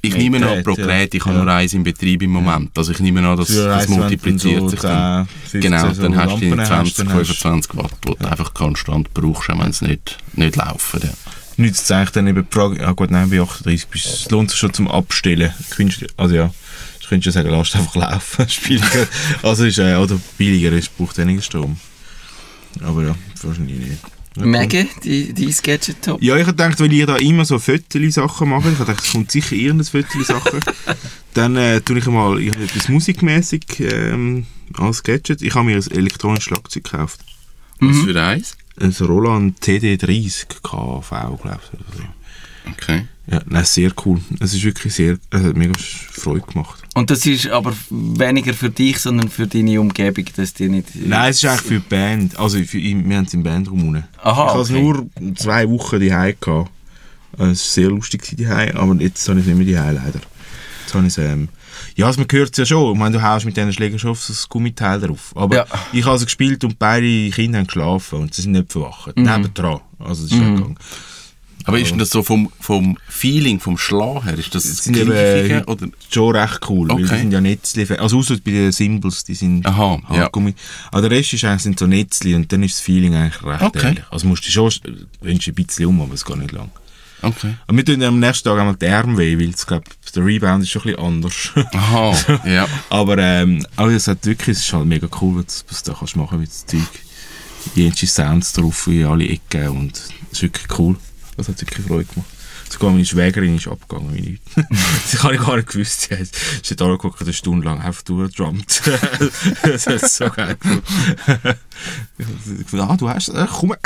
Ich 0.00 0.12
Mit 0.12 0.22
nehme 0.22 0.36
an, 0.36 0.42
Gerät, 0.42 0.64
pro 0.64 0.70
ja. 0.72 0.76
Gerät, 0.76 1.14
ich 1.14 1.24
habe 1.24 1.36
Ja. 1.38 1.44
nur 1.44 1.52
eins 1.52 1.72
im 1.72 1.82
Betrieb 1.82 2.22
im 2.22 2.30
Moment. 2.30 2.70
Also 2.78 2.92
ich 2.92 3.00
nehme 3.00 3.26
an, 3.26 3.36
dass 3.36 3.48
das 3.48 3.88
multipliziert 3.88 4.60
so 4.60 4.68
sich 4.68 4.80
dann. 4.80 5.26
10, 5.50 5.60
15 5.60 5.60
Genau, 5.60 5.92
so 5.92 6.02
dann 6.02 6.16
hast 6.16 6.34
du 6.34 6.38
die 6.38 6.48
Lampen 6.50 6.66
20, 6.66 6.94
dann 6.94 7.08
hast 7.14 7.30
du- 7.30 7.34
25 7.34 7.76
Watt, 7.76 7.90
die 8.04 8.14
du 8.14 8.28
einfach 8.28 8.54
konstant 8.54 9.12
brauchst, 9.12 9.50
auch 9.50 9.58
wenn 9.58 9.70
es 9.70 9.82
nicht, 9.82 10.18
nicht 10.34 10.54
laufen. 10.56 11.00
Ja. 11.02 11.10
nützt 11.56 11.84
es 11.86 11.90
eigentlich 11.90 12.10
dann 12.10 12.28
eben 12.28 12.46
die 12.48 12.54
Frage, 12.54 12.80
ja 12.80 12.92
gut, 12.92 13.10
nein, 13.10 13.28
bei 13.30 13.40
38 13.40 13.88
bist, 13.88 14.06
es 14.06 14.30
lohnt 14.30 14.50
sich 14.50 14.60
schon 14.60 14.72
zum 14.72 14.86
Abstellen. 14.86 15.52
Also 16.16 16.36
ja, 16.36 16.46
du 17.02 17.08
könntest 17.08 17.26
ja 17.34 17.42
sagen, 17.42 17.50
lass 17.50 17.74
einfach 17.74 17.96
laufen, 17.96 18.46
ist 18.68 18.88
also 19.42 19.64
ist, 19.64 19.78
äh, 19.78 19.96
oder 19.96 20.20
billiger, 20.36 20.70
es 20.74 20.88
braucht 20.88 21.18
weniger 21.18 21.42
Strom. 21.42 21.76
Aber 22.84 23.02
ja, 23.02 23.14
wahrscheinlich 23.42 23.76
nicht. 23.78 23.98
Megan, 24.44 24.88
die, 25.04 25.32
dein 25.32 25.54
Gadget-Top? 25.62 26.22
Ja, 26.22 26.36
ich 26.36 26.46
hab 26.46 26.56
gedacht, 26.56 26.80
weil 26.80 26.92
ihr 26.92 27.06
da 27.06 27.16
immer 27.16 27.44
so 27.44 27.58
Föteli-Sachen 27.58 28.48
macht, 28.48 28.66
ich 28.66 28.78
hab 28.78 28.86
gedacht, 28.86 29.04
es 29.04 29.12
kommt 29.12 29.30
sicher 29.30 29.54
irgendein 29.54 29.86
Föteli-Sachen, 29.86 30.60
dann 31.34 31.56
äh, 31.56 31.80
tue 31.80 31.98
ich 31.98 32.06
mal 32.06 32.40
ich 32.40 32.48
etwas 32.48 32.88
musikmäßig 32.88 33.80
ähm, 33.80 34.46
als 34.74 35.02
Gadget. 35.02 35.42
Ich 35.42 35.54
habe 35.54 35.66
mir 35.66 35.76
ein 35.76 35.90
elektronisches 35.90 36.44
Schlagzeug 36.44 36.84
gekauft. 36.84 37.20
Was 37.80 37.98
für 37.98 38.22
eins? 38.22 38.56
Ein 38.80 38.94
Roland 39.00 39.60
TD30 39.60 40.46
KV, 40.62 41.10
glaube 41.40 41.60
ich. 41.62 41.80
Oder 41.80 41.96
so. 41.96 42.72
Okay. 42.72 43.06
Ja, 43.30 43.42
nein, 43.46 43.64
sehr 43.64 43.92
cool. 44.06 44.20
Es 44.40 44.54
ist 44.54 44.64
wirklich 44.64 44.94
sehr, 44.94 45.18
es 45.30 45.42
hat 45.42 45.54
mega 45.56 45.74
Freude 45.78 46.46
gemacht. 46.46 46.82
Und 46.94 47.10
das 47.10 47.26
ist 47.26 47.48
aber 47.48 47.74
weniger 47.90 48.54
für 48.54 48.70
dich, 48.70 48.98
sondern 48.98 49.28
für 49.28 49.46
deine 49.46 49.80
Umgebung, 49.80 50.24
dass 50.34 50.54
die 50.54 50.68
nicht... 50.68 50.88
Nein, 50.94 51.30
es 51.30 51.36
ist 51.36 51.44
eigentlich 51.44 51.60
für 51.60 51.74
die 51.80 51.88
Band. 51.88 52.38
Also 52.38 52.58
für, 52.64 52.78
wir 52.78 53.16
haben 53.16 53.26
es 53.26 53.34
im 53.34 53.42
Bandraum 53.42 53.88
unten. 53.88 54.04
Aha, 54.22 54.46
ich 54.46 54.50
hatte 54.50 54.60
es 54.62 54.70
okay. 54.70 54.80
nur 54.80 55.36
zwei 55.36 55.68
Wochen 55.68 56.00
daheim 56.00 56.34
gehabt. 56.40 56.70
Es 57.34 57.38
war 57.40 57.54
sehr 57.54 57.88
lustig 57.90 58.34
daheim, 58.36 58.76
aber 58.76 58.94
jetzt 58.94 59.28
habe 59.28 59.38
ich 59.38 59.46
es 59.46 59.54
nicht 59.54 59.66
mehr 59.66 59.76
daheim 59.76 59.96
leider. 59.96 60.20
Jetzt 60.84 60.94
habe 60.94 61.06
ich 61.06 61.12
es, 61.12 61.18
ähm, 61.18 61.48
ja, 61.96 62.06
also 62.06 62.20
man 62.20 62.28
hört 62.32 62.50
es 62.52 62.56
ja 62.56 62.64
schon. 62.64 62.92
Ich 62.94 62.98
meine, 62.98 63.18
du 63.18 63.22
haust 63.22 63.44
mit 63.44 63.56
diesen 63.56 63.72
Schlägern 63.74 63.98
schon 63.98 64.10
auf 64.12 64.22
so 64.22 64.32
ein 64.32 64.38
Gummiteil 64.48 65.00
drauf. 65.00 65.32
Aber 65.34 65.54
Ja. 65.54 65.66
ich 65.92 66.04
habe 66.06 66.16
es 66.16 66.24
gespielt 66.24 66.64
und 66.64 66.78
beide 66.78 67.28
Kinder 67.30 67.58
haben 67.58 67.66
geschlafen 67.66 68.20
und 68.20 68.34
sie 68.34 68.42
sind 68.42 68.52
nicht 68.52 68.72
verwacht. 68.72 69.16
Mhm. 69.16 69.24
Nebendran. 69.24 69.80
Also 69.98 70.24
es 70.24 70.32
ist 70.32 70.38
ja 70.38 70.48
gegangen. 70.48 70.78
Aber 71.68 71.78
ist 71.78 71.90
denn 71.90 71.98
das 71.98 72.10
so 72.10 72.22
vom, 72.22 72.50
vom 72.60 72.96
Feeling, 73.08 73.60
vom 73.60 73.76
Schlag 73.78 74.24
her, 74.24 74.38
ist 74.38 74.54
das 74.54 74.64
Es 74.64 74.84
sind 74.84 74.96
oder? 75.66 75.88
schon 76.10 76.34
recht 76.36 76.60
cool, 76.68 76.88
weil 76.88 76.96
Okay. 76.96 77.02
die 77.14 77.18
sind 77.20 77.32
ja 77.32 77.40
Netzli, 77.40 77.86
also 77.98 78.18
außer 78.18 78.36
bei 78.44 78.50
den 78.50 78.72
Symbols, 78.72 79.22
die 79.24 79.34
sind 79.34 79.64
Aha, 79.66 80.00
ja. 80.10 80.16
Hartgummi. 80.22 80.54
Aber 80.90 81.02
der 81.08 81.10
Rest 81.18 81.32
ist 81.34 81.44
eigentlich, 81.44 81.62
sind 81.62 81.78
so 81.78 81.86
Netzli 81.86 82.34
und 82.34 82.50
dann 82.52 82.62
ist 82.62 82.76
das 82.76 82.80
Feeling 82.80 83.14
eigentlich 83.14 83.42
recht 83.44 83.62
Okay. 83.62 83.86
ähnlich. 83.88 84.04
Also 84.10 84.26
musst 84.26 84.46
du 84.46 84.50
schon, 84.50 84.72
wünschst 85.20 85.48
ein 85.48 85.54
bisschen 85.54 85.86
um, 85.86 86.00
aber 86.00 86.14
es 86.14 86.24
geht 86.24 86.36
nicht 86.38 86.52
lang. 86.52 86.70
Okay. 87.20 87.54
Und 87.66 87.76
wir 87.76 87.84
tun 87.84 88.00
am 88.02 88.20
nächsten 88.20 88.48
Tag 88.48 88.58
einmal 88.60 88.76
die 88.76 88.86
Arme 88.86 89.18
weh, 89.18 89.36
weil 89.38 89.52
glaub, 89.66 89.82
der 90.14 90.24
Rebound 90.24 90.62
ist 90.62 90.70
schon 90.70 90.82
ein 90.82 90.92
bisschen 90.92 91.04
anders. 91.04 91.50
Aha, 91.74 92.40
ja. 92.46 92.68
aber 92.90 93.18
ähm, 93.18 93.66
aber 93.76 93.90
es 93.90 94.06
hat 94.06 94.24
wirklich, 94.24 94.56
es 94.56 94.64
ist 94.64 94.72
halt 94.72 94.86
mega 94.86 95.08
cool, 95.20 95.44
was, 95.44 95.64
du 95.84 95.90
da 95.90 95.98
kannst 95.98 96.14
machen 96.16 96.38
mit 96.40 96.48
dem 96.48 96.78
Zeug. 96.80 96.88
Jenste 97.74 98.06
Sounds 98.06 98.52
drauf 98.52 98.86
in 98.86 99.04
alle 99.04 99.28
Ecken 99.28 99.68
und 99.68 99.96
es 99.96 100.10
ist 100.38 100.42
wirklich 100.42 100.78
cool. 100.78 100.96
Das 101.38 101.48
hat 101.48 101.60
wirklich 101.60 101.86
Freude 101.86 102.04
gemacht. 102.04 102.28
Sogar 102.68 102.90
meine 102.90 103.06
Schwägerin 103.06 103.56
ist 103.56 103.66
abgegangen, 103.66 104.14
wie 104.14 104.38
das 105.10 105.22
habe 105.22 105.36
ich 105.36 105.40
gar 105.40 105.56
nicht 105.56 105.68
gewusst. 105.68 106.02
Sie 106.02 106.14
hat- 106.16 106.28
sie 106.62 106.72
hat 106.74 106.80
da 106.82 106.86
geguckt, 106.86 107.22
eine 107.22 107.32
Stunde 107.32 107.64
lang 107.64 107.80
einfach 107.80 108.02
durchgedrummt. 108.02 108.82
das 109.62 109.86
ist 109.86 110.16
so 110.16 110.28
geil. 110.28 110.56
ich 112.18 112.80
ah, 112.80 112.96
du 112.96 113.08
hast, 113.08 113.28
äh, 113.28 113.46
komm. 113.50 113.70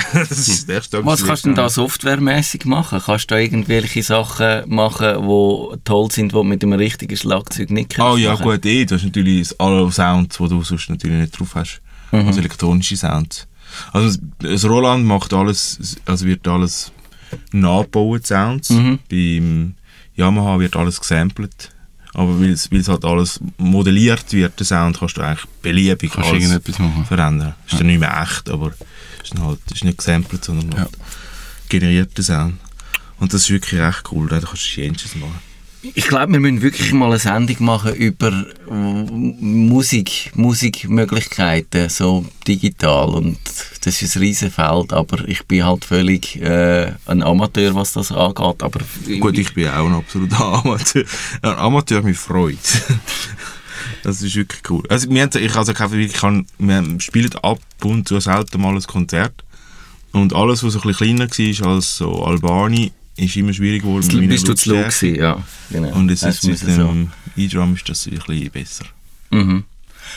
Was 1.05 1.25
kannst 1.25 1.45
du 1.45 1.49
denn 1.51 1.55
da 1.55 1.69
softwaremäßig 1.69 2.65
machen? 2.65 3.01
Kannst 3.05 3.31
du 3.31 3.35
da 3.35 3.41
irgendwelche 3.41 4.03
Sachen 4.03 4.69
machen, 4.69 5.29
die 5.29 5.77
toll 5.85 6.11
sind, 6.11 6.33
die 6.33 6.35
du 6.35 6.43
mit 6.43 6.65
einem 6.65 6.73
richtigen 6.73 7.17
Schlagzeug 7.17 7.71
nicht 7.71 7.91
kannst 7.91 8.17
Ah 8.17 8.19
ja, 8.19 8.33
machen? 8.33 8.45
gut, 8.45 8.65
eh. 8.67 8.85
Das 8.85 9.03
ist 9.03 9.05
natürlich 9.07 9.61
alle 9.61 9.93
Sounds, 9.93 10.39
die 10.39 10.49
du 10.49 10.63
sonst 10.65 10.89
natürlich 10.91 11.21
nicht 11.21 11.39
drauf 11.39 11.55
hast. 11.55 11.81
Also 12.11 12.41
elektronische 12.41 12.97
Sounds. 12.97 13.47
Also 13.93 14.19
das 14.41 14.65
Roland 14.65 15.05
macht 15.07 15.33
alles, 15.33 15.97
also 16.05 16.27
wird 16.27 16.47
alles 16.49 16.91
nachgebaut, 17.53 18.27
Sounds. 18.27 18.71
Mhm. 18.71 18.99
Beim 19.11 19.75
Yamaha 20.15 20.59
wird 20.61 20.77
alles 20.77 21.01
gesampelt. 21.01 21.71
Aber 22.15 22.39
weil 22.41 22.51
es, 22.51 22.69
halt 22.89 23.05
alles 23.05 23.41
modelliert 23.57 24.33
wird, 24.33 24.59
der 24.59 24.67
Sound, 24.67 24.99
kannst 24.99 25.17
du 25.17 25.23
eigentlich 25.23 25.47
beliebig 25.63 26.13
Kannst 26.13 26.31
alles 26.31 26.61
verändern. 27.09 27.55
Ist 27.67 27.81
dann 27.81 27.87
nicht 27.87 28.01
mehr 28.01 28.21
echt, 28.23 28.51
aber 28.51 28.73
ist 29.23 29.39
halt 29.39 29.59
ist 29.73 29.85
nicht 29.85 29.97
gesampelt, 29.99 30.45
sondern 30.45 30.71
Ja. 30.73 30.79
halt 30.81 30.91
generierter 31.71 32.23
Sound. 32.23 32.59
Und 33.19 33.33
das 33.33 33.43
ist 33.43 33.51
wirklich 33.51 33.81
recht 33.81 34.03
cool. 34.13 34.29
Da 34.29 34.41
kannst 34.41 34.77
du 34.77 34.81
Jenses 34.81 35.15
machen. 35.17 35.39
Ich 35.83 36.07
glaube, 36.07 36.33
wir 36.33 36.39
müssen 36.39 36.63
wirklich 36.63 36.93
mal 36.93 37.07
eine 37.07 37.19
Sendung 37.19 37.57
machen 37.59 37.95
über 37.95 38.47
Musik, 38.69 40.31
Musikmöglichkeiten, 40.37 41.89
so 41.89 42.25
digital. 42.47 43.09
Und 43.09 43.39
das 43.85 44.01
ist 44.01 44.15
ein 44.15 44.23
riesen 44.23 44.53
Feld, 44.53 44.93
aber 44.93 45.29
ich 45.29 45.45
bin 45.47 45.65
halt 45.65 45.85
völlig 45.85 46.41
äh, 46.41 46.93
ein 47.07 47.25
Amateur, 47.25 47.75
was 47.75 47.95
das 47.95 48.13
angeht. 48.13 48.63
Aber 48.63 48.81
Gut, 49.19 49.37
ich 49.37 49.53
bin 49.55 49.69
auch 49.69 49.87
ein 49.87 49.95
absoluter 49.95 50.41
Amateur. 50.65 51.05
Ein 51.43 51.57
Amateur 51.57 52.03
mit 52.03 52.17
Freude. 52.17 52.59
das 54.05 54.23
ist 54.23 54.37
wirklich 54.37 54.63
cool. 54.71 54.85
Also, 54.89 55.11
wir 55.11 55.23
haben, 55.23 55.31
ich 55.37 55.57
also 55.57 55.73
ich 55.73 56.13
kann, 56.13 56.47
wir 56.59 57.01
spielen 57.01 57.35
ab 57.43 57.59
und 57.83 58.07
zu 58.07 58.21
selten 58.21 58.61
mal 58.61 58.77
ein 58.77 58.83
Konzert. 58.83 59.35
Und 60.13 60.33
alles, 60.33 60.63
was 60.63 60.77
ein 60.77 60.83
bisschen 60.83 61.17
kleiner 61.17 61.67
war 61.67 61.75
als 61.75 61.97
so 61.97 62.23
Albani, 62.25 62.93
ist 63.17 63.37
immer 63.37 63.53
schwierig 63.53 63.83
geworden. 63.83 64.03
Jetzt 64.03 64.15
mit 64.15 64.29
bist 64.31 64.49
du 64.49 64.55
zu 64.55 64.71
low 64.71 64.83
gewesen, 64.83 65.15
ja. 65.15 65.43
Genau. 65.71 65.95
Und 65.95 66.11
Hast 66.11 66.23
ist 66.23 66.45
mit 66.45 66.63
müssen 66.63 66.89
dem 66.89 67.11
E-Drum 67.37 67.75
ist 67.75 67.89
das 67.89 68.07
ein 68.07 68.19
bisschen 68.19 68.51
besser. 68.51 68.85
Mhm. 69.31 69.65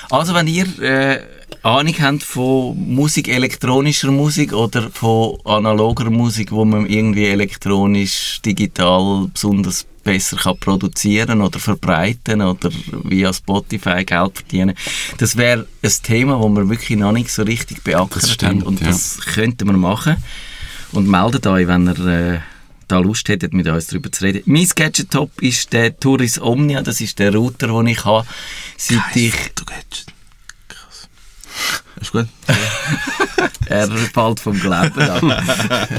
Also 0.09 0.33
wenn 0.33 0.47
ihr 0.47 0.67
äh, 0.81 1.21
Ahnung 1.63 1.95
habt 1.99 2.23
von 2.23 2.77
Musik, 2.77 3.27
elektronischer 3.27 4.11
Musik 4.11 4.53
oder 4.53 4.89
von 4.91 5.37
analoger 5.45 6.09
Musik, 6.09 6.51
wo 6.51 6.65
man 6.65 6.85
irgendwie 6.85 7.25
elektronisch, 7.25 8.41
digital 8.45 9.29
besonders 9.33 9.85
besser 10.03 10.37
kann 10.37 10.57
produzieren 10.59 11.41
oder 11.41 11.59
verbreiten 11.59 12.41
oder 12.41 12.69
via 13.03 13.33
Spotify 13.33 14.05
Geld 14.05 14.35
verdienen. 14.35 14.75
Das 15.17 15.35
wäre 15.35 15.67
ein 15.81 15.91
Thema, 16.03 16.37
das 16.37 16.55
wir 16.55 16.69
wirklich 16.69 16.99
noch 16.99 17.11
nicht 17.11 17.31
so 17.31 17.41
richtig 17.41 17.83
beackert 17.83 18.43
haben 18.43 18.61
und 18.61 18.81
ja. 18.81 18.87
das 18.87 19.19
könnten 19.33 19.67
wir 19.67 19.77
machen. 19.77 20.17
Und 20.91 21.07
meldet 21.07 21.47
euch, 21.47 21.67
wenn 21.67 21.87
ihr 21.87 22.05
äh, 22.05 22.39
da 22.87 22.99
Lust 22.99 23.29
hättet, 23.29 23.53
mit 23.53 23.67
uns 23.67 23.87
darüber 23.87 24.11
zu 24.11 24.23
reden. 24.23 24.41
Mein 24.45 24.67
Gadget-Top 24.67 25.41
ist 25.41 25.73
der 25.73 25.97
Touris 25.99 26.39
Omnia, 26.39 26.81
das 26.81 27.01
ist 27.01 27.19
der 27.19 27.33
Router, 27.33 27.67
den 27.67 27.87
ich 27.87 28.05
habe, 28.05 28.27
seit 28.77 29.15
ich... 29.15 29.33
Du 29.55 29.65
gehst. 29.65 30.07
Krass. 30.67 31.07
Ist 32.01 32.11
gut? 32.11 32.27
Er 33.67 33.87
fällt 33.87 34.39
vom 34.39 34.59
Glauben 34.59 35.01
ab. 35.01 35.23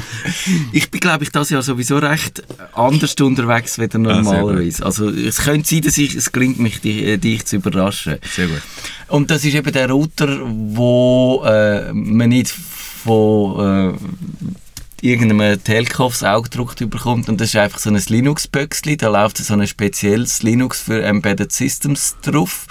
ich 0.72 0.90
bin, 0.90 1.00
glaube 1.00 1.24
ich, 1.24 1.30
das 1.30 1.50
Jahr 1.50 1.62
sowieso 1.62 1.98
recht 1.98 2.42
anders 2.72 3.14
unterwegs 3.20 3.78
als 3.78 3.94
normalerweise. 3.94 4.84
Also 4.84 5.10
es 5.10 5.38
könnte 5.38 5.68
sein, 5.68 5.82
dass 5.82 5.98
ich, 5.98 6.14
es 6.14 6.32
gelingt 6.32 6.58
mich, 6.58 6.80
dich, 6.80 7.02
äh, 7.02 7.16
dich 7.16 7.44
zu 7.44 7.56
überraschen. 7.56 8.18
Sehr 8.34 8.46
gut. 8.46 8.62
Und 9.08 9.30
das 9.30 9.44
ist 9.44 9.54
eben 9.54 9.72
der 9.72 9.90
Router, 9.90 10.40
wo 10.44 11.42
äh, 11.44 11.92
man 11.92 12.28
nicht 12.28 12.50
von 12.50 13.94
äh, 13.94 14.54
irgendeinem 15.02 15.62
Telco 15.62 16.04
aufs 16.04 16.22
Auge 16.22 16.48
gedruckt 16.50 16.78
bekommt. 16.90 17.28
Und 17.28 17.40
das 17.40 17.48
ist 17.48 17.56
einfach 17.56 17.78
so 17.78 17.90
ein 17.90 17.96
Linux-Böckchen. 17.96 18.98
Da 18.98 19.08
läuft 19.08 19.38
so 19.38 19.54
ein 19.54 19.66
spezielles 19.66 20.42
Linux 20.42 20.80
für 20.80 21.02
Embedded 21.02 21.52
Systems 21.52 22.16
drauf. 22.22 22.66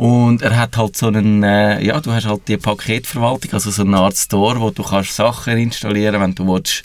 Und 0.00 0.40
er 0.40 0.56
hat 0.56 0.78
halt 0.78 0.96
so 0.96 1.08
einen, 1.08 1.42
äh, 1.42 1.84
ja, 1.84 2.00
du 2.00 2.10
hast 2.10 2.24
halt 2.24 2.48
die 2.48 2.56
Paketverwaltung, 2.56 3.52
also 3.52 3.70
so 3.70 3.82
eine 3.82 3.98
Art 3.98 4.16
Store, 4.16 4.58
wo 4.58 4.70
du 4.70 4.82
kannst 4.82 5.14
Sachen 5.14 5.58
installieren, 5.58 6.22
wenn 6.22 6.34
du 6.34 6.46
willst, 6.46 6.84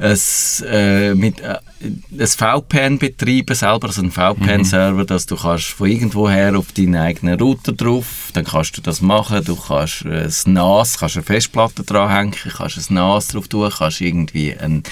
ein, 0.00 0.68
äh, 0.68 1.14
mit, 1.14 1.38
äh, 1.42 1.58
ein 1.80 2.26
VPN 2.26 2.98
betreiben 2.98 3.54
selber, 3.54 3.86
also 3.86 4.02
ein 4.02 4.10
VPN-Server, 4.10 5.04
dass 5.04 5.26
du 5.26 5.36
kannst 5.36 5.66
von 5.66 5.88
irgendwoher 5.88 6.58
auf 6.58 6.72
deinen 6.72 6.96
eigenen 6.96 7.38
Router 7.38 7.70
drauf, 7.72 8.30
dann 8.32 8.44
kannst 8.44 8.76
du 8.76 8.80
das 8.80 9.00
machen, 9.00 9.44
du 9.44 9.54
kannst 9.54 10.04
äh, 10.06 10.24
ein 10.24 10.52
NAS, 10.52 10.98
kannst 10.98 11.18
eine 11.18 11.24
Festplatte 11.24 11.84
dranhängen, 11.84 12.34
kannst 12.34 12.90
ein 12.90 12.94
NAS 12.94 13.28
drauf 13.28 13.46
tun, 13.46 13.70
kannst 13.70 14.00
irgendwie 14.00 14.56
ein 14.58 14.82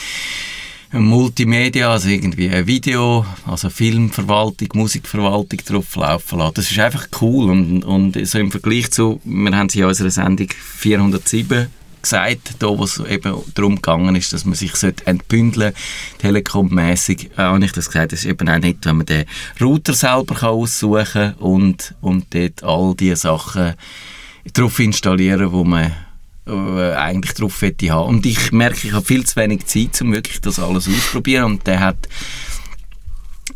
Multimedia, 0.93 1.93
also 1.93 2.09
irgendwie 2.09 2.49
ein 2.49 2.67
Video, 2.67 3.27
also 3.47 3.69
Filmverwaltung, 3.69 4.69
Musikverwaltung 4.75 5.61
drauf 5.67 5.97
laufen 5.97 6.39
lassen. 6.39 6.55
Das 6.55 6.71
ist 6.71 6.79
einfach 6.79 7.09
cool 7.21 7.51
und, 7.51 7.85
und 7.85 8.27
so 8.27 8.39
im 8.39 8.51
Vergleich 8.51 8.91
zu, 8.91 9.21
wir 9.25 9.57
haben 9.57 9.67
es 9.67 9.75
in 9.75 9.85
unserer 9.85 10.11
Sendung 10.11 10.49
407 10.51 11.69
gesagt, 12.01 12.55
da 12.61 12.69
wo 12.69 12.85
es 12.85 13.01
eben 13.01 13.35
darum 13.55 13.77
gegangen 13.77 14.17
ist, 14.17 14.33
dass 14.33 14.47
man 14.47 14.55
sich 14.55 14.73
entbündeln 15.05 15.73
sollte, 15.73 16.19
telekommässig, 16.19 17.31
äh, 17.37 17.43
habe 17.43 17.65
ich 17.65 17.73
das 17.73 17.89
gesagt, 17.89 18.13
das 18.13 18.21
ist 18.21 18.27
eben 18.27 18.49
auch 18.49 18.59
nicht, 18.59 18.87
wenn 18.87 18.97
man 18.97 19.07
den 19.07 19.25
Router 19.61 19.93
selber 19.93 20.37
kann 20.37 20.51
aussuchen 20.51 21.13
kann 21.13 21.35
und, 21.35 21.95
und 22.01 22.35
dort 22.35 22.63
all 22.63 22.95
die 22.95 23.15
Sachen 23.15 23.75
drauf 24.55 24.79
installieren, 24.79 25.53
wo 25.53 25.65
man 25.65 25.93
äh, 26.49 26.95
eigentlich 26.95 27.35
drauf 27.35 27.61
hätte 27.63 27.91
haben. 27.91 28.09
Und 28.09 28.27
ich 28.27 28.53
merke, 28.53 28.87
ich 28.87 28.93
habe 28.93 29.05
viel 29.05 29.25
zu 29.25 29.37
wenig 29.37 29.67
Zeit, 29.67 30.01
um 30.01 30.13
wirklich 30.13 30.41
das 30.41 30.59
alles 30.59 30.89
auszuprobieren. 30.89 31.45
Und 31.45 31.67
der 31.67 31.81
hat 31.81 32.09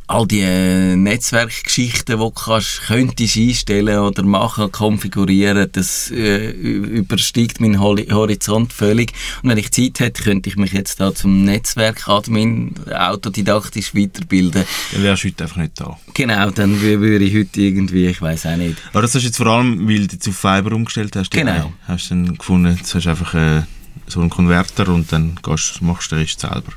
all 0.07 0.27
die 0.27 0.41
äh, 0.41 0.97
Netzwerkgeschichten, 0.97 2.17
die 2.17 2.23
du 2.23 2.31
kannst, 2.31 2.83
könntest 2.87 3.37
einstellen 3.37 3.99
oder 3.99 4.23
machen, 4.23 4.71
konfigurieren, 4.73 5.69
das 5.73 6.11
äh, 6.11 6.51
übersteigt 6.51 7.61
meinen 7.61 7.81
Horizont 7.81 8.73
völlig. 8.73 9.13
Und 9.43 9.51
wenn 9.51 9.59
ich 9.59 9.71
Zeit 9.71 10.01
hätte, 10.01 10.23
könnte 10.23 10.49
ich 10.49 10.57
mich 10.57 10.73
jetzt 10.73 11.01
da 11.01 11.15
zum 11.15 11.45
Netzwerkadmin 11.45 12.75
autodidaktisch 12.93 13.95
weiterbilden. 13.95 14.65
Dann 14.93 15.03
wärst 15.03 15.25
du 15.25 15.29
heute 15.29 15.45
einfach 15.45 15.57
nicht 15.57 15.81
da. 15.81 15.99
Genau, 16.15 16.51
dann 16.51 16.81
würde 16.81 17.25
ich 17.25 17.35
heute 17.35 17.61
irgendwie, 17.61 18.07
ich 18.07 18.21
weiß 18.21 18.47
auch 18.47 18.57
nicht. 18.57 18.77
Aber 18.91 19.03
das 19.03 19.15
hast 19.15 19.23
du 19.23 19.27
jetzt 19.27 19.37
vor 19.37 19.47
allem, 19.47 19.89
weil 19.89 20.07
du 20.07 20.15
jetzt 20.15 20.29
auf 20.29 20.37
Fiber 20.37 20.73
umgestellt 20.73 21.17
hast. 21.17 21.31
Genau. 21.31 21.73
Hast 21.87 22.11
du 22.11 22.15
dann 22.15 22.39
gefunden, 22.39 22.77
jetzt 22.77 22.95
hast 22.95 23.07
du 23.07 23.11
einfach 23.11 23.35
äh, 23.35 23.63
so 24.07 24.21
einen 24.21 24.31
Konverter 24.31 24.89
und 24.89 25.13
dann 25.13 25.39
gehst, 25.43 25.81
machst 25.83 26.13
du 26.13 26.17
den 26.17 26.23
Rest 26.23 26.41
selber. 26.41 26.73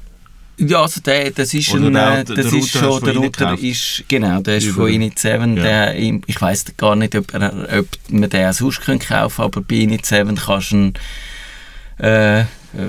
Ja, 0.58 0.82
also 0.84 1.02
der, 1.02 1.32
das 1.32 1.54
ist, 1.54 1.74
Oder 1.74 1.88
ein, 1.88 2.20
äh, 2.22 2.24
der 2.24 2.36
das 2.38 2.54
ist 2.54 2.70
schon, 2.70 3.04
der 3.04 3.16
Router 3.18 3.58
ist, 3.60 4.04
genau, 4.08 4.40
der 4.40 4.58
ist 4.58 4.66
Über- 4.68 4.84
von 4.84 4.92
Init7, 4.92 5.58
Ja. 5.58 5.64
der, 5.64 5.96
ich 6.00 6.42
weiss 6.42 6.64
gar 6.78 6.96
nicht, 6.96 7.14
ob, 7.16 7.34
er, 7.34 7.80
ob 7.80 7.88
man 8.10 8.30
den 8.30 8.48
auch 8.48 8.54
sonst 8.54 8.82
kaufen 8.82 9.42
aber 9.42 9.62
bei 9.62 9.76
Init7 9.76 10.36
kannst 10.46 10.72
du 10.72 10.76
ihn 10.78 10.94
äh, 11.98 12.46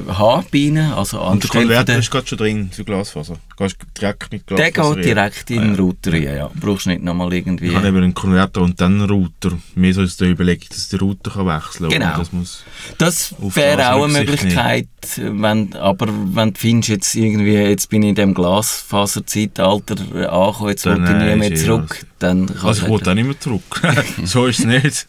haben 0.08 0.46
bei 0.52 0.58
ihnen, 0.58 0.92
also 0.92 1.20
Und 1.20 1.42
der 1.42 1.50
Konverter 1.50 1.96
ist 1.98 2.10
gerade 2.10 2.26
schon 2.26 2.38
drin 2.38 2.70
für 2.72 2.84
Glasfaser. 2.84 3.38
Gehst 3.56 3.76
direkt 3.98 4.32
mit 4.32 4.50
der 4.50 4.70
Glasfaser 4.70 4.96
geht 4.96 5.04
direkt 5.06 5.50
in 5.50 5.62
den 5.62 5.74
Router 5.76 6.12
rein, 6.12 6.36
ja. 6.36 6.50
Brauchst 6.60 6.86
nicht 6.86 7.02
nochmal 7.02 7.32
irgendwie... 7.32 7.68
Ich 7.68 7.74
habe 7.74 7.88
eben 7.88 7.96
einen 7.96 8.12
Konverter 8.14 8.60
und 8.60 8.78
dann 8.78 9.00
einen 9.00 9.08
Router. 9.08 9.52
Mehr 9.74 9.94
so 9.94 10.02
ist 10.02 10.20
die 10.20 10.26
Überlegung, 10.26 10.66
dass 10.68 10.88
der 10.90 11.00
Router 11.00 11.30
kann 11.30 11.46
wechseln 11.46 11.90
kann. 11.90 11.98
Genau. 11.98 12.18
Das 12.18 12.32
muss 12.32 12.64
Das 12.98 13.34
wäre 13.40 13.94
auch 13.94 14.04
eine 14.04 14.12
Möglichkeit, 14.12 14.88
wenn, 15.16 15.72
aber 15.74 16.08
wenn 16.34 16.52
du 16.52 16.60
findest, 16.60 16.88
jetzt 16.90 17.14
irgendwie, 17.14 17.54
jetzt 17.54 17.88
bin 17.88 18.02
ich 18.02 18.10
in 18.10 18.14
dem 18.14 18.34
Glasfaserzeitalter 18.34 19.96
äh, 20.14 20.26
angekommen, 20.26 20.70
jetzt 20.70 20.84
will 20.84 20.92
ich 20.92 20.98
nie 20.98 21.06
äh, 21.06 21.36
mehr 21.36 21.52
ist 21.52 21.62
eh 21.62 21.64
zurück, 21.64 22.06
dann 22.18 22.46
kannst 22.46 22.64
also 22.64 22.82
ich 22.82 22.88
wollte 22.88 23.10
auch 23.10 23.14
nicht 23.14 23.26
mehr 23.26 23.40
zurück. 23.40 23.82
so 24.24 24.46
ist 24.46 24.60
es 24.60 24.64
nicht. 24.66 25.06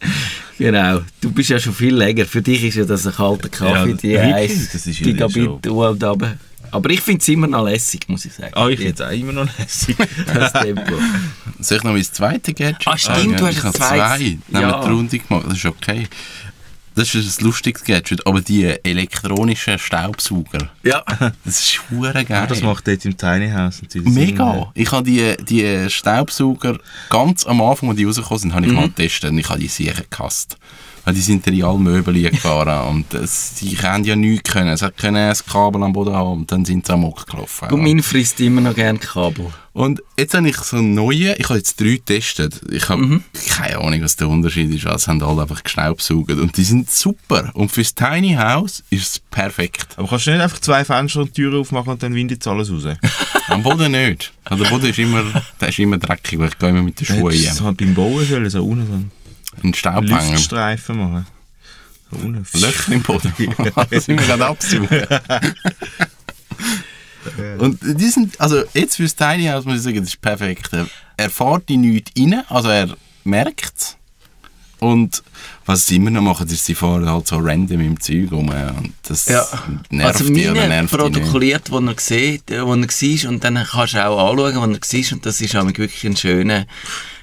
Genau, 0.58 1.02
du 1.22 1.32
bist 1.32 1.50
ja 1.50 1.60
schon 1.60 1.74
viel 1.74 1.96
länger. 1.96 2.26
Für 2.26 2.42
dich 2.42 2.64
ist 2.64 2.76
ja 2.76 2.86
das 2.86 3.06
ein 3.06 3.14
kalter 3.14 3.50
Kaffee, 3.50 3.90
Ja, 3.92 3.96
die 3.96 4.10
wirklich, 4.10 4.34
1 4.34 4.72
das 4.72 4.88
ist 4.88 5.00
ja 5.00 5.06
Gigabit 5.06 5.48
und 5.48 5.68
runter. 5.68 6.38
Aber 6.72 6.90
ich 6.90 7.02
finde 7.02 7.22
es 7.22 7.28
immer 7.28 7.48
noch 7.48 7.66
lässig, 7.66 8.08
muss 8.08 8.26
ich 8.26 8.34
sagen. 8.34 8.52
Ah, 8.56 8.68
ich 8.68 8.78
finde 8.80 8.94
es 8.94 9.02
auch 9.02 9.12
immer 9.12 9.34
noch 9.34 9.58
lässig. 9.60 9.96
das 10.34 10.54
Tempo. 10.54 10.94
Soll 11.60 11.78
ich 11.78 11.84
noch 11.84 11.94
mein 11.94 12.04
zweites 12.04 12.56
Gadget 12.56 12.88
Ah, 12.88 12.98
stimmt, 12.98 13.40
du 13.40 13.46
hast 13.46 13.58
ich 13.58 13.64
ein 13.64 13.64
habe 13.66 13.78
zweites. 13.78 14.18
zwei. 14.18 14.38
Dann 14.50 14.64
haben 14.64 14.70
Ja. 14.72 14.80
wir 14.82 14.88
die 14.88 14.94
Runde 14.94 15.20
gemacht, 15.20 15.46
das 15.48 15.58
ist 15.58 15.66
okay. 15.66 16.08
Das 16.96 17.14
ist 17.14 17.40
ein 17.40 17.46
lustiges 17.46 17.84
Gadget, 17.84 18.26
aber 18.26 18.42
die 18.42 18.64
elektronischen 18.84 19.78
Staubsauger, 19.78 20.70
Ja. 20.84 21.04
das 21.46 21.60
ist 21.60 21.80
hure 21.92 22.12
geil. 22.14 22.26
Ja, 22.30 22.48
das 22.48 22.62
macht 22.64 22.88
dort 22.88 23.06
im 23.06 23.16
Tiny 23.16 23.52
House 23.52 23.84
natürlich 23.84 24.10
Mega! 24.12 24.72
Ich 24.74 24.92
habe 24.92 25.04
die, 25.04 25.36
die 25.44 25.90
Staubsauger 25.92 26.80
ganz 27.12 27.46
am 27.46 27.62
Anfang, 27.62 27.90
als 27.90 27.98
die 27.98 28.06
rausgekommen 28.06 28.40
sind, 28.40 28.54
habe 28.56 28.66
ich 28.66 28.72
mal 28.72 28.88
getestet 28.88 29.30
und 29.30 29.38
ich 29.38 29.48
habe 29.48 29.60
die 29.60 29.68
sicher 29.68 29.94
gehasst. 30.10 30.58
Weil 31.08 31.14
die 31.14 31.22
sind 31.22 31.48
in 31.48 31.64
alle 31.64 31.80
Möbel 31.80 32.22
gefahren 32.22 32.86
und 32.90 33.06
das, 33.14 33.54
die 33.62 33.76
können 33.76 34.04
ja 34.04 34.18
nichts 34.18 34.52
können. 34.52 34.76
Sie 34.76 34.92
können 34.92 35.16
ein 35.16 35.38
Kabel 35.50 35.82
am 35.82 35.94
Boden 35.94 36.14
haben 36.14 36.40
und 36.40 36.52
dann 36.52 36.66
sind 36.66 36.86
sie 36.86 36.92
amok 36.92 37.26
gelaufen. 37.26 37.70
Und 37.72 37.82
mein 37.82 38.04
frisst 38.04 38.42
immer 38.42 38.60
noch 38.60 38.76
gerne 38.76 39.00
Kabel. 39.00 39.46
Und 39.72 40.02
jetzt 40.20 40.34
habe 40.34 40.50
ich 40.50 40.58
so 40.58 40.76
einen 40.76 40.96
neuen, 40.96 41.36
ich 41.38 41.46
habe 41.46 41.60
jetzt 41.60 41.80
drei 41.80 41.92
getestet. 41.92 42.60
Ich 42.70 42.90
habe 42.90 43.22
keine 43.48 43.78
Ahnung, 43.78 44.02
was 44.02 44.18
der 44.18 44.28
Unterschied 44.28 44.70
ist. 44.74 44.86
Also 44.86 45.08
haben 45.08 45.24
alle 45.24 45.44
einfach 45.44 45.64
gestaubsaugt. 45.64 46.32
Und 46.32 46.58
die 46.58 46.64
sind 46.66 46.92
super. 46.92 47.52
Und 47.54 47.72
fürs 47.72 47.96
Tiny 47.96 48.34
House 48.34 48.84
ist 48.90 49.10
es 49.10 49.20
perfekt. 49.20 49.94
Aber 49.96 50.10
kannst 50.10 50.28
du 50.28 50.32
nicht 50.32 50.42
einfach 50.42 50.60
zwei 50.60 50.84
Fenster 50.84 51.22
und 51.22 51.34
Türen 51.34 51.62
aufmachen 51.62 51.94
und 51.94 52.04
dann 52.04 52.16
windet 52.16 52.42
es 52.42 52.48
alles 52.48 52.70
raus? 52.70 52.84
Am 53.48 53.64
Boden 53.64 53.94
nicht. 53.94 54.34
Also 54.44 54.64
der 54.66 54.72
Boden 54.72 54.88
ist 54.88 55.00
immer, 55.00 55.24
der 55.62 55.70
ist 55.70 55.80
immer 55.80 56.00
dreckig, 56.00 56.38
weil 56.38 56.50
ich 56.50 56.58
gehe 56.58 56.70
immer 56.70 56.84
mit 56.84 57.00
den 57.00 57.06
Schuhen 57.06 57.32
Hättest 57.32 57.46
du 57.46 57.64
rein. 57.64 57.66
halt 57.68 57.78
beim 57.78 57.94
Bauen 57.94 58.26
sollen, 58.26 58.50
so 58.50 58.66
unten 58.66 59.12
einen 59.64 59.72
Ein 59.72 59.74
Staubhänger. 59.74 60.32
Luftstreifen 60.32 60.98
machen. 60.98 61.28
Unten. 62.12 62.46
Löcher 62.60 62.92
im 62.94 63.04
Boden. 63.04 63.34
das 63.90 64.06
sind 64.06 64.20
wir 64.20 64.26
gerade 64.28 64.46
absuchen. 64.46 64.88
Und 67.60 67.80
die 67.84 68.08
sind, 68.08 68.40
also 68.40 68.64
jetzt 68.74 68.96
fürs 68.96 69.16
Tiny 69.16 69.48
House 69.48 69.66
muss 69.66 69.78
ich 69.78 69.82
sagen, 69.84 69.98
das 70.00 70.10
ist 70.10 70.22
perfekt. 70.22 70.70
Er- 71.18 71.30
fährt 71.30 71.68
die 71.68 71.78
nichts 71.78 72.12
rein, 72.18 72.44
also 72.48 72.70
er 72.70 72.96
merkt 73.26 73.74
es. 73.76 73.98
Und 74.80 75.24
was 75.66 75.88
sie 75.88 75.96
immer 75.96 76.12
noch 76.12 76.22
machen, 76.22 76.48
ist, 76.48 76.64
sie 76.66 76.76
fahren 76.76 77.10
halt 77.10 77.28
so 77.28 77.38
random 77.38 77.82
im 77.82 78.00
Zeug 78.00 78.32
rum. 78.32 78.50
Und 78.50 78.94
das 79.04 79.26
Ja. 79.26 79.44
nervt 79.90 80.22
also 80.22 80.32
die 80.34 80.48
oder 80.48 80.68
nervt 80.68 80.92
protokolliert, 80.96 81.72
wo 81.72 81.80
er 81.80 81.96
sieht, 81.98 82.44
wo 82.52 82.54
er 82.76 82.82
war 82.82 83.30
und 83.30 83.44
dann 83.44 83.56
kannst 83.66 83.94
du 83.96 84.06
auch 84.06 84.30
anschauen, 84.32 84.38
wo 84.38 84.46
er 84.46 84.56
war 84.56 84.64
und 85.14 85.26
das 85.26 85.42
ist 85.42 85.56
auch 85.56 85.66
wirklich 85.66 86.04
ein 86.06 86.16
schöner 86.16 86.66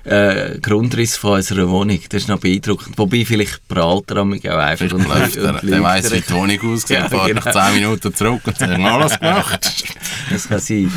äh, 0.05 0.59
Grundriss 0.61 1.17
von 1.17 1.35
unserer 1.35 1.69
Wohnung. 1.69 1.99
Das 2.09 2.23
ist 2.23 2.29
noch 2.29 2.39
beeindruckend. 2.39 2.97
Wobei 2.99 3.25
vielleicht 3.25 3.67
prahlt 3.69 4.11
er 4.11 4.23
auch 4.23 4.59
einfach 4.59 4.93
und, 4.93 5.09
Läuft 5.09 5.37
er. 5.37 5.55
und 5.63 5.71
Der 5.71 5.83
weiss, 5.83 6.11
wie 6.13 6.21
die 6.21 6.33
Wohnung 6.33 6.73
aussieht, 6.73 6.91
Ja, 6.99 7.09
fährt 7.09 7.27
genau. 7.27 7.41
nach 7.45 7.67
10 7.71 7.75
Minuten 7.75 8.15
zurück 8.15 8.43
und 8.45 8.59
sagt, 8.59 8.79
alles 8.81 9.19
gemacht. 9.19 9.85
Das 10.31 10.49
kann 10.49 10.59
sein. 10.59 10.91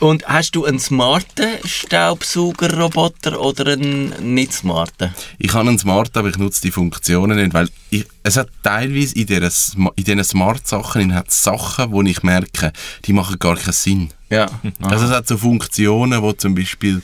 Und 0.00 0.26
hast 0.26 0.50
du 0.56 0.64
einen 0.64 0.80
smarten 0.80 1.46
Staubsaugerroboter 1.64 3.40
oder 3.40 3.72
einen 3.72 4.34
nicht 4.34 4.52
smarten? 4.52 5.14
Ich 5.38 5.52
habe 5.54 5.68
einen 5.68 5.78
Smart, 5.78 6.16
aber 6.16 6.28
ich 6.28 6.38
nutze 6.38 6.60
die 6.62 6.72
Funktionen 6.72 7.36
nicht, 7.38 7.54
weil 7.54 7.68
ich, 7.90 8.04
es 8.22 8.36
hat 8.36 8.48
teilweise 8.62 9.14
in 9.14 9.26
diesen, 9.26 9.88
in 9.94 10.04
diesen 10.04 10.24
Smart-Sachen 10.24 11.22
Sachen, 11.28 11.92
wo 11.92 12.02
ich 12.02 12.22
merke, 12.22 12.72
die 13.04 13.12
machen 13.12 13.38
gar 13.38 13.56
keinen 13.56 13.72
Sinn. 13.72 14.10
Ja. 14.30 14.46
Also 14.82 15.06
es 15.06 15.10
hat 15.12 15.28
so 15.28 15.38
Funktionen, 15.38 16.20
wo 16.20 16.32
zum 16.32 16.54
Beispiel 16.54 17.00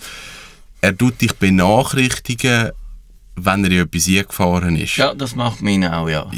er 0.80 0.96
tut 0.96 1.20
dich 1.20 1.32
benachrichtigen, 1.34 2.70
wenn 3.36 3.64
er 3.64 3.70
in 3.70 3.78
etwas 3.86 4.06
eingefahren 4.08 4.76
ist. 4.76 4.96
ja, 4.96 5.14
das 5.14 5.34
macht 5.34 5.62
meine 5.62 5.96
auch, 5.96 6.08
ja. 6.08 6.30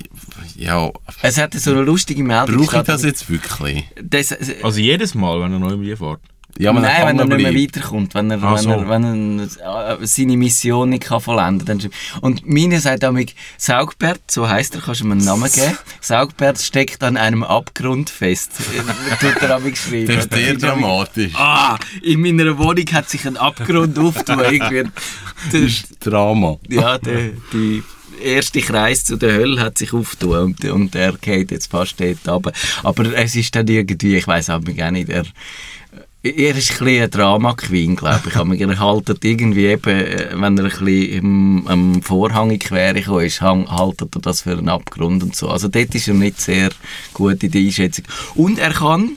Ja, 0.56 0.90
Es 1.22 1.38
hat 1.38 1.54
so 1.54 1.72
eine 1.72 1.82
lustige 1.82 2.22
Meldung. 2.22 2.56
brauche 2.64 2.76
ich 2.78 2.82
das 2.82 3.02
jetzt 3.02 3.28
wirklich? 3.28 3.84
Das, 4.02 4.34
Also 4.62 4.80
jedes 4.80 5.14
Mal, 5.14 5.40
wenn 5.40 5.52
er 5.52 5.58
neu 5.58 5.76
mit 5.76 5.86
dir 5.86 5.96
fährt. 5.96 6.20
Ja, 6.58 6.72
man 6.72 6.82
Nein, 6.82 7.06
wenn 7.06 7.18
er 7.18 7.36
nicht 7.36 7.52
mehr 7.52 7.62
weiterkommt, 7.62 8.14
wenn 8.14 8.30
er, 8.30 8.38
Ach 8.42 8.56
wenn 8.56 8.62
so. 8.62 8.70
er, 8.70 8.88
wenn 8.88 9.40
er 9.40 10.06
seine 10.06 10.36
Mission 10.36 10.90
nicht 10.90 11.04
kann 11.04 11.20
vollenden 11.20 11.78
kann. 11.78 11.90
Und 12.20 12.46
meine 12.46 12.78
sagt 12.80 13.04
amig, 13.04 13.34
Saugbert, 13.56 14.30
so 14.30 14.48
heisst 14.48 14.74
er, 14.74 14.82
kannst 14.82 15.00
du 15.00 15.04
ihm 15.04 15.12
einen 15.12 15.24
Namen 15.24 15.50
geben, 15.50 15.76
Saugbert 16.00 16.58
steckt 16.60 17.02
an 17.02 17.16
einem 17.16 17.42
Abgrund 17.42 18.10
fest. 18.10 18.52
Tut 19.20 19.42
er 19.42 19.56
amig 19.56 19.74
geschrieben. 19.74 20.14
Das 20.14 20.26
ist 20.26 20.34
sehr 20.34 20.54
dramatisch. 20.54 21.32
Ah, 21.34 21.78
in 22.02 22.20
meiner 22.20 22.58
Wohnung 22.58 22.86
hat 22.92 23.08
sich 23.08 23.26
ein 23.26 23.36
Abgrund 23.36 23.98
aufgetan. 23.98 24.40
Irgendwie. 24.40 24.90
Das 25.50 25.60
ist 25.60 25.96
Drama. 26.00 26.58
Ja, 26.68 26.98
die, 26.98 27.34
die 27.52 27.82
erste 28.22 28.60
Kreis 28.60 29.04
zu 29.04 29.16
der 29.16 29.34
Hölle 29.34 29.60
hat 29.60 29.78
sich 29.78 29.92
aufgetan 29.92 30.42
und, 30.42 30.64
und 30.64 30.94
er 30.94 31.12
geht 31.14 31.50
jetzt 31.50 31.70
fast 31.70 31.98
dort 31.98 32.28
runter. 32.28 32.52
Aber 32.82 33.12
es 33.14 33.34
ist 33.34 33.54
dann 33.54 33.66
irgendwie, 33.66 34.16
ich 34.16 34.26
weiß 34.26 34.50
auch 34.50 34.60
nicht, 34.60 35.08
er, 35.08 35.24
er 36.22 36.56
ist 36.56 36.70
ein 36.72 36.84
bisschen 36.84 37.02
ein 37.02 37.10
Drama-Queen, 37.10 37.96
glaube 37.96 38.22
ich. 38.28 38.36
Aber 38.36 38.54
er 38.56 38.78
haltet 38.78 39.24
irgendwie 39.24 39.66
eben, 39.66 39.90
äh, 39.90 40.28
wenn 40.34 40.56
er 40.58 40.64
ein 40.64 40.70
bisschen 40.84 41.68
am 41.68 42.02
Vorhang 42.02 42.50
in 42.50 42.58
die 42.58 42.66
Quere 42.66 42.94
gekommen 42.94 43.26
ist, 43.26 43.40
haltet 43.40 44.14
er 44.14 44.20
das 44.20 44.42
für 44.42 44.52
einen 44.52 44.68
Abgrund 44.68 45.22
und 45.22 45.34
so. 45.34 45.48
Also 45.48 45.68
dort 45.68 45.94
ist 45.94 46.08
er 46.08 46.14
nicht 46.14 46.40
sehr 46.40 46.70
gut 47.12 47.42
in 47.42 47.50
der 47.50 47.60
Einschätzung. 47.60 48.04
Und 48.34 48.58
er 48.58 48.72
kann, 48.72 49.16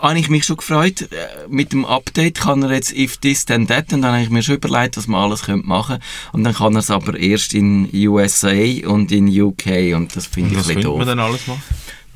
habe 0.00 0.18
ich 0.18 0.28
mich 0.28 0.44
schon 0.44 0.58
gefreut, 0.58 1.02
äh, 1.02 1.06
mit 1.48 1.72
dem 1.72 1.84
Update 1.84 2.40
kann 2.40 2.62
er 2.62 2.72
jetzt 2.72 2.92
if 2.92 3.16
this 3.16 3.46
then 3.46 3.66
that 3.66 3.92
und 3.92 4.02
dann 4.02 4.12
habe 4.12 4.22
ich 4.22 4.30
mir 4.30 4.42
schon 4.42 4.56
überlegt, 4.56 4.96
was 4.96 5.08
man 5.08 5.22
alles 5.24 5.42
könnte 5.42 5.66
machen 5.66 5.98
und 6.32 6.44
dann 6.44 6.54
kann 6.54 6.74
er 6.74 6.80
es 6.80 6.90
aber 6.90 7.18
erst 7.18 7.52
in 7.54 7.88
USA 7.92 8.52
und 8.86 9.10
in 9.10 9.28
UK 9.28 9.96
und 9.96 10.14
das 10.14 10.26
finde 10.26 10.50
ich 10.52 10.58
Was 10.58 10.68
ein 10.68 10.74
bisschen 10.76 10.82
könnte 10.82 10.88
man 10.88 10.98
doof. 10.98 11.06
dann 11.06 11.18
alles 11.18 11.46
machen? 11.48 11.62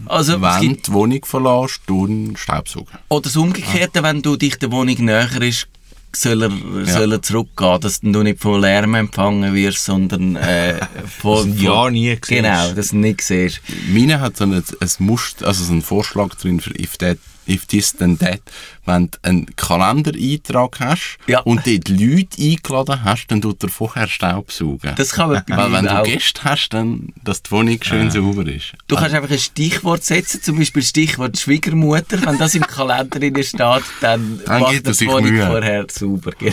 Also, 0.06 0.40
Wenn 0.40 0.74
du 0.74 0.82
die 0.82 0.92
Wohnung 0.92 1.24
verlässt, 1.24 1.80
du 1.86 2.32
Staubsaugen. 2.36 2.88
oder 3.08 3.22
das 3.22 3.36
Umgekehrte, 3.36 4.02
wenn 4.02 4.22
du 4.22 4.36
dich 4.36 4.58
der 4.58 4.70
Wohnung 4.70 4.96
näher 5.04 5.40
ist, 5.42 5.68
soll 6.14 6.42
er, 6.42 6.50
soll 6.84 7.12
er 7.12 7.22
zurückgehen, 7.22 7.80
dass 7.80 8.00
du 8.00 8.22
nicht 8.22 8.40
von 8.40 8.60
Lärm 8.60 8.94
empfangen 8.94 9.54
wirst, 9.54 9.84
sondern 9.84 10.36
äh, 10.36 10.80
von... 11.20 11.56
Ja 11.58 11.90
nie 11.90 12.10
siehst. 12.10 12.28
Genau, 12.28 12.72
dass 12.72 12.90
du 12.90 12.96
nicht 12.96 13.22
siehst. 13.22 13.60
Meine 13.88 14.20
hat 14.20 14.36
so 14.36 14.44
ein, 14.44 14.52
ein 14.54 14.90
Muster, 14.98 15.46
also 15.46 15.64
so 15.64 15.72
einen 15.72 15.82
Vorschlag 15.82 16.34
drin 16.34 16.60
für 16.60 16.78
if, 16.78 16.98
that, 16.98 17.18
if 17.48 17.66
this 17.66 17.92
then 17.92 18.18
that. 18.18 18.40
Wenn 18.84 19.10
du 19.10 19.18
einen 19.22 19.46
Kalendereintrag 19.56 20.80
hast 20.80 21.18
Ja. 21.26 21.40
und 21.40 21.66
dort 21.66 21.88
Leute 21.88 22.40
eingeladen 22.42 23.04
hast, 23.04 23.26
dann 23.28 23.40
tut 23.40 23.62
er 23.62 23.68
vorher 23.68 24.08
Staubsaugen. 24.08 24.94
Das 24.96 25.12
kann 25.12 25.30
man 25.30 25.42
bei 25.48 25.56
Weil 25.56 25.72
wenn 25.72 25.84
du 25.84 26.00
auch. 26.00 26.04
Gäste 26.04 26.42
hast, 26.44 26.70
dann, 26.70 27.12
dass 27.22 27.42
die 27.42 27.50
Wohnung 27.52 27.78
schön 27.82 28.10
sauber 28.10 28.46
ist. 28.46 28.72
Du 28.88 28.96
kannst 28.96 29.14
einfach 29.14 29.30
ein 29.30 29.38
Stichwort 29.38 30.02
setzen, 30.04 30.42
zum 30.42 30.58
Beispiel 30.58 30.82
Stichwort 30.82 31.38
Schwiegermutter. 31.38 32.24
Wenn 32.24 32.38
das 32.38 32.54
im 32.54 32.62
Kalender 32.62 33.04
drin 33.18 33.34
steht, 33.42 33.60
dann 34.00 34.40
Dann 34.44 34.60
macht 34.60 34.84
er 34.86 34.92
die 34.92 35.06
Wohnung 35.06 35.30
Mühe. 35.30 35.46
vorher 35.46 35.86
sauber. 35.90 36.32
Genau. 36.38 36.52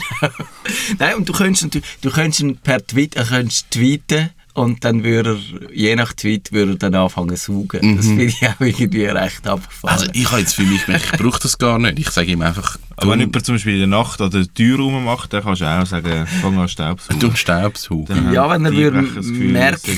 Nein, 0.99 1.15
und 1.15 1.27
du 1.29 1.33
könntest, 1.33 1.63
natürlich- 1.63 1.87
du 2.01 2.11
könntest 2.11 2.63
per 2.63 2.85
Tweet, 2.85 3.15
äh, 3.15 3.23
könntest 3.23 3.71
tweeten 3.71 4.29
und 4.59 4.83
dann 4.83 5.03
würde 5.03 5.39
er, 5.61 5.73
je 5.73 5.95
nach 5.95 6.13
Tweet, 6.13 6.51
würde 6.51 6.73
er 6.73 6.77
dann 6.77 6.95
anfangen 6.95 7.35
zu 7.35 7.53
saugen. 7.53 7.95
Das 7.95 8.05
finde 8.05 8.25
ich 8.25 8.45
auch 8.45 8.59
irgendwie 8.59 9.05
recht 9.05 9.47
abgefahren. 9.47 9.97
Also 9.97 10.11
ich 10.13 10.29
habe 10.29 10.41
jetzt 10.41 10.55
für 10.55 10.63
mich, 10.63 10.85
gemerkt, 10.85 11.05
ich 11.13 11.19
brauche 11.19 11.39
das 11.39 11.57
gar 11.57 11.79
nicht. 11.79 11.99
Ich 11.99 12.09
sage 12.09 12.31
ihm 12.31 12.41
einfach, 12.41 12.77
Aber 13.01 13.11
wenn 13.11 13.19
jemand 13.21 13.45
zum 13.45 13.55
Beispiel 13.55 13.73
in 13.81 13.89
der 13.91 13.99
Nacht 13.99 14.21
an 14.21 14.29
der 14.31 14.53
Tür 14.53 14.79
rummacht, 14.79 15.31
dann 15.33 15.43
kannst 15.43 15.61
du 15.61 15.65
auch 15.65 15.85
sagen, 15.85 16.27
fang 16.41 16.57
an 16.59 16.67
Staubsaugen. 16.67 17.19
du 17.19 17.35
Staubsaugen. 17.35 18.33
Ja, 18.33 18.49
wenn 18.49 18.65
er 18.65 18.73
würde 18.73 18.97
Einbrecher 18.99 19.15
das 19.17 19.27
Gefühl, 19.27 19.51
merken- 19.51 19.95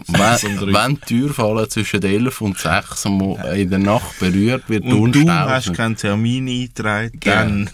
Wenn, 0.08 0.72
wenn 0.74 0.94
die 0.96 1.00
Tür 1.06 1.34
fallen 1.34 1.70
zwischen 1.70 2.02
11 2.02 2.40
und 2.40 2.58
6 2.58 3.06
am- 3.06 3.36
in 3.54 3.70
der 3.70 3.78
Nacht 3.78 4.18
berührt 4.20 4.64
wird, 4.68 4.84
und 4.84 5.12
du 5.14 5.30
hast 5.30 5.72
keinen 5.74 5.96
Termin 5.96 6.48
eingetragen, 6.48 7.18
dann... 7.20 7.70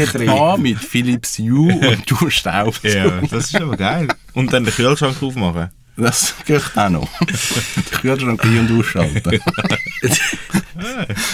Licht 0.00 0.14
rein. 0.20 0.28
an 0.28 0.62
mit 0.62 0.78
Philips 0.78 1.38
Hue 1.38 1.72
und 1.74 2.10
du 2.10 2.30
Staubsaugen. 2.30 2.92
Ja, 3.22 3.26
das 3.28 3.46
ist 3.46 3.56
aber 3.60 3.76
geil. 3.76 4.08
Und 4.34 4.52
dann 4.52 4.64
den 4.64 4.72
Kühlschrank 4.74 5.16
aufmachen. 5.22 5.70
Das 5.96 6.34
geht 6.46 6.62
auch 6.74 6.88
noch. 6.88 7.08
Den 7.20 7.84
Kühlschrank 8.00 8.44
ein- 8.44 8.58
und 8.60 8.78
ausschalten. 8.78 9.40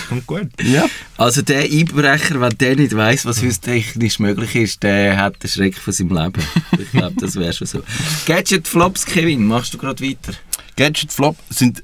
Kommt 0.08 0.26
gut. 0.26 0.48
ja. 0.62 0.84
Also 1.16 1.42
der 1.42 1.62
Einbrecher, 1.62 2.40
wenn 2.40 2.58
der 2.58 2.76
nicht 2.76 2.96
weiss, 2.96 3.24
was 3.24 3.40
heute 3.42 3.58
technisch 3.58 4.18
möglich 4.18 4.54
ist, 4.56 4.82
der 4.82 5.16
hat 5.16 5.42
den 5.42 5.48
Schreck 5.48 5.76
von 5.78 5.92
seinem 5.92 6.10
Leben. 6.16 6.42
Ich 6.78 6.90
glaube, 6.90 7.14
das 7.20 7.36
wäre 7.36 7.52
schon 7.52 7.66
so. 7.66 7.82
Gadget 8.26 8.66
Flops, 8.66 9.06
Kevin, 9.06 9.46
machst 9.46 9.74
du 9.74 9.78
gerade 9.78 10.04
weiter? 10.04 10.32
Gadget 10.76 11.12
Flop 11.12 11.36
sind 11.50 11.82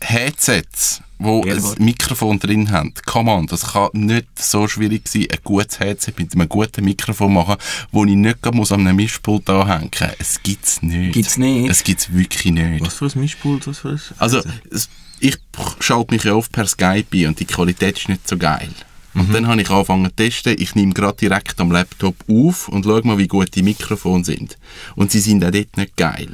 Headsets, 0.00 1.02
wo 1.18 1.44
Jawohl. 1.44 1.74
ein 1.78 1.84
Mikrofon 1.84 2.38
drin 2.38 2.70
haben. 2.70 2.92
Come 3.06 3.30
on, 3.30 3.46
das 3.46 3.72
kann 3.72 3.88
nicht 3.92 4.26
so 4.38 4.68
schwierig 4.68 5.08
sein, 5.08 5.26
ein 5.30 5.38
gutes 5.42 5.80
Headset 5.80 6.12
mit 6.16 6.34
einem 6.34 6.48
guten 6.48 6.84
Mikrofon 6.84 7.32
machen, 7.34 7.56
wo 7.92 8.04
ich 8.04 8.14
nicht 8.14 8.54
muss 8.54 8.72
an 8.72 8.80
einem 8.80 8.96
Mischpult 8.96 9.48
anhängen 9.50 9.90
muss. 9.90 10.16
Es 10.18 10.42
gibt's 10.42 10.82
nicht. 10.82 11.12
Gibt's 11.12 11.36
nicht? 11.36 11.70
Es 11.70 11.82
gibt's 11.82 12.12
wirklich 12.12 12.52
nicht. 12.52 12.84
Was 12.84 12.94
für 12.94 13.06
ein 13.06 13.20
Mischpult, 13.20 13.66
was 13.66 13.78
für 13.78 13.90
ein... 13.90 14.00
Also, 14.18 14.42
es, 14.70 14.88
ich 15.20 15.36
schalte 15.80 16.14
mich 16.14 16.24
ja 16.24 16.34
oft 16.34 16.52
per 16.52 16.66
Skype 16.66 17.06
ein 17.12 17.26
und 17.26 17.40
die 17.40 17.44
Qualität 17.44 17.98
ist 17.98 18.08
nicht 18.08 18.28
so 18.28 18.36
geil. 18.36 18.70
Und 19.14 19.34
dann 19.34 19.48
habe 19.48 19.60
ich 19.60 19.70
angefangen 19.70 20.06
zu 20.10 20.16
testen. 20.16 20.54
Ich 20.58 20.76
nehme 20.76 20.92
gerade 20.92 21.16
direkt 21.16 21.60
am 21.60 21.72
Laptop 21.72 22.14
auf 22.28 22.68
und 22.68 22.84
schaue 22.84 23.02
mal, 23.04 23.18
wie 23.18 23.26
gut 23.26 23.54
die 23.54 23.62
Mikrofone 23.62 24.24
sind. 24.24 24.56
Und 24.94 25.10
sie 25.10 25.18
sind 25.18 25.44
auch 25.44 25.50
dort 25.50 25.76
nicht 25.76 25.96
geil. 25.96 26.28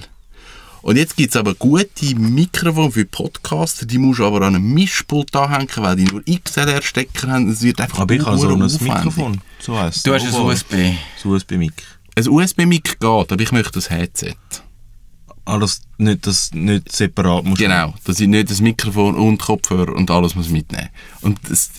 Und 0.85 0.99
jetzt 0.99 1.16
gibt 1.16 1.31
es 1.31 1.37
aber 1.37 1.55
gute 1.55 2.14
Mikrofone 2.14 2.90
für 2.90 3.07
Podcaster, 3.07 3.87
die 3.87 3.97
musst 3.97 4.18
du 4.18 4.27
aber 4.27 4.42
an 4.42 4.55
einem 4.55 4.75
Mischpult 4.75 5.35
anhängen, 5.35 5.70
weil 5.77 5.97
die 5.97 6.05
nur 6.05 6.23
XLR-Stecker 6.23 7.29
haben. 7.29 7.49
Es 7.49 7.62
wird 7.62 7.81
einfach 7.81 8.01
Aber 8.01 8.14
ich 8.14 8.23
habe 8.23 8.37
so 8.37 8.51
ein. 8.51 8.59
Mikrofon. 8.59 9.40
So 9.61 9.79
heisst 9.79 10.07
Du 10.07 10.12
hast 10.12 10.27
ein 10.27 10.35
USB. 10.35 10.75
So 11.16 11.31
USB-Mic. 11.31 11.73
Ein 12.16 12.29
USB-Mic 12.29 12.99
geht, 13.01 13.03
aber 13.03 13.40
ich 13.40 13.51
möchte 13.51 13.73
das 13.73 13.88
Headset. 13.88 14.35
Alles 15.47 15.81
nicht, 15.97 16.27
das 16.27 16.53
nicht 16.53 16.92
separat 16.92 17.44
musst 17.44 17.62
Genau, 17.62 17.94
dass 18.05 18.20
ich 18.20 18.29
nicht 18.29 18.51
das 18.51 18.61
Mikrofon 18.61 19.14
und 19.14 19.38
Kopfhörer 19.38 19.94
und 19.94 20.11
alles 20.11 20.35
muss 20.35 20.51
mitnehmen 20.51 20.90
Und 21.23 21.38
es 21.49 21.70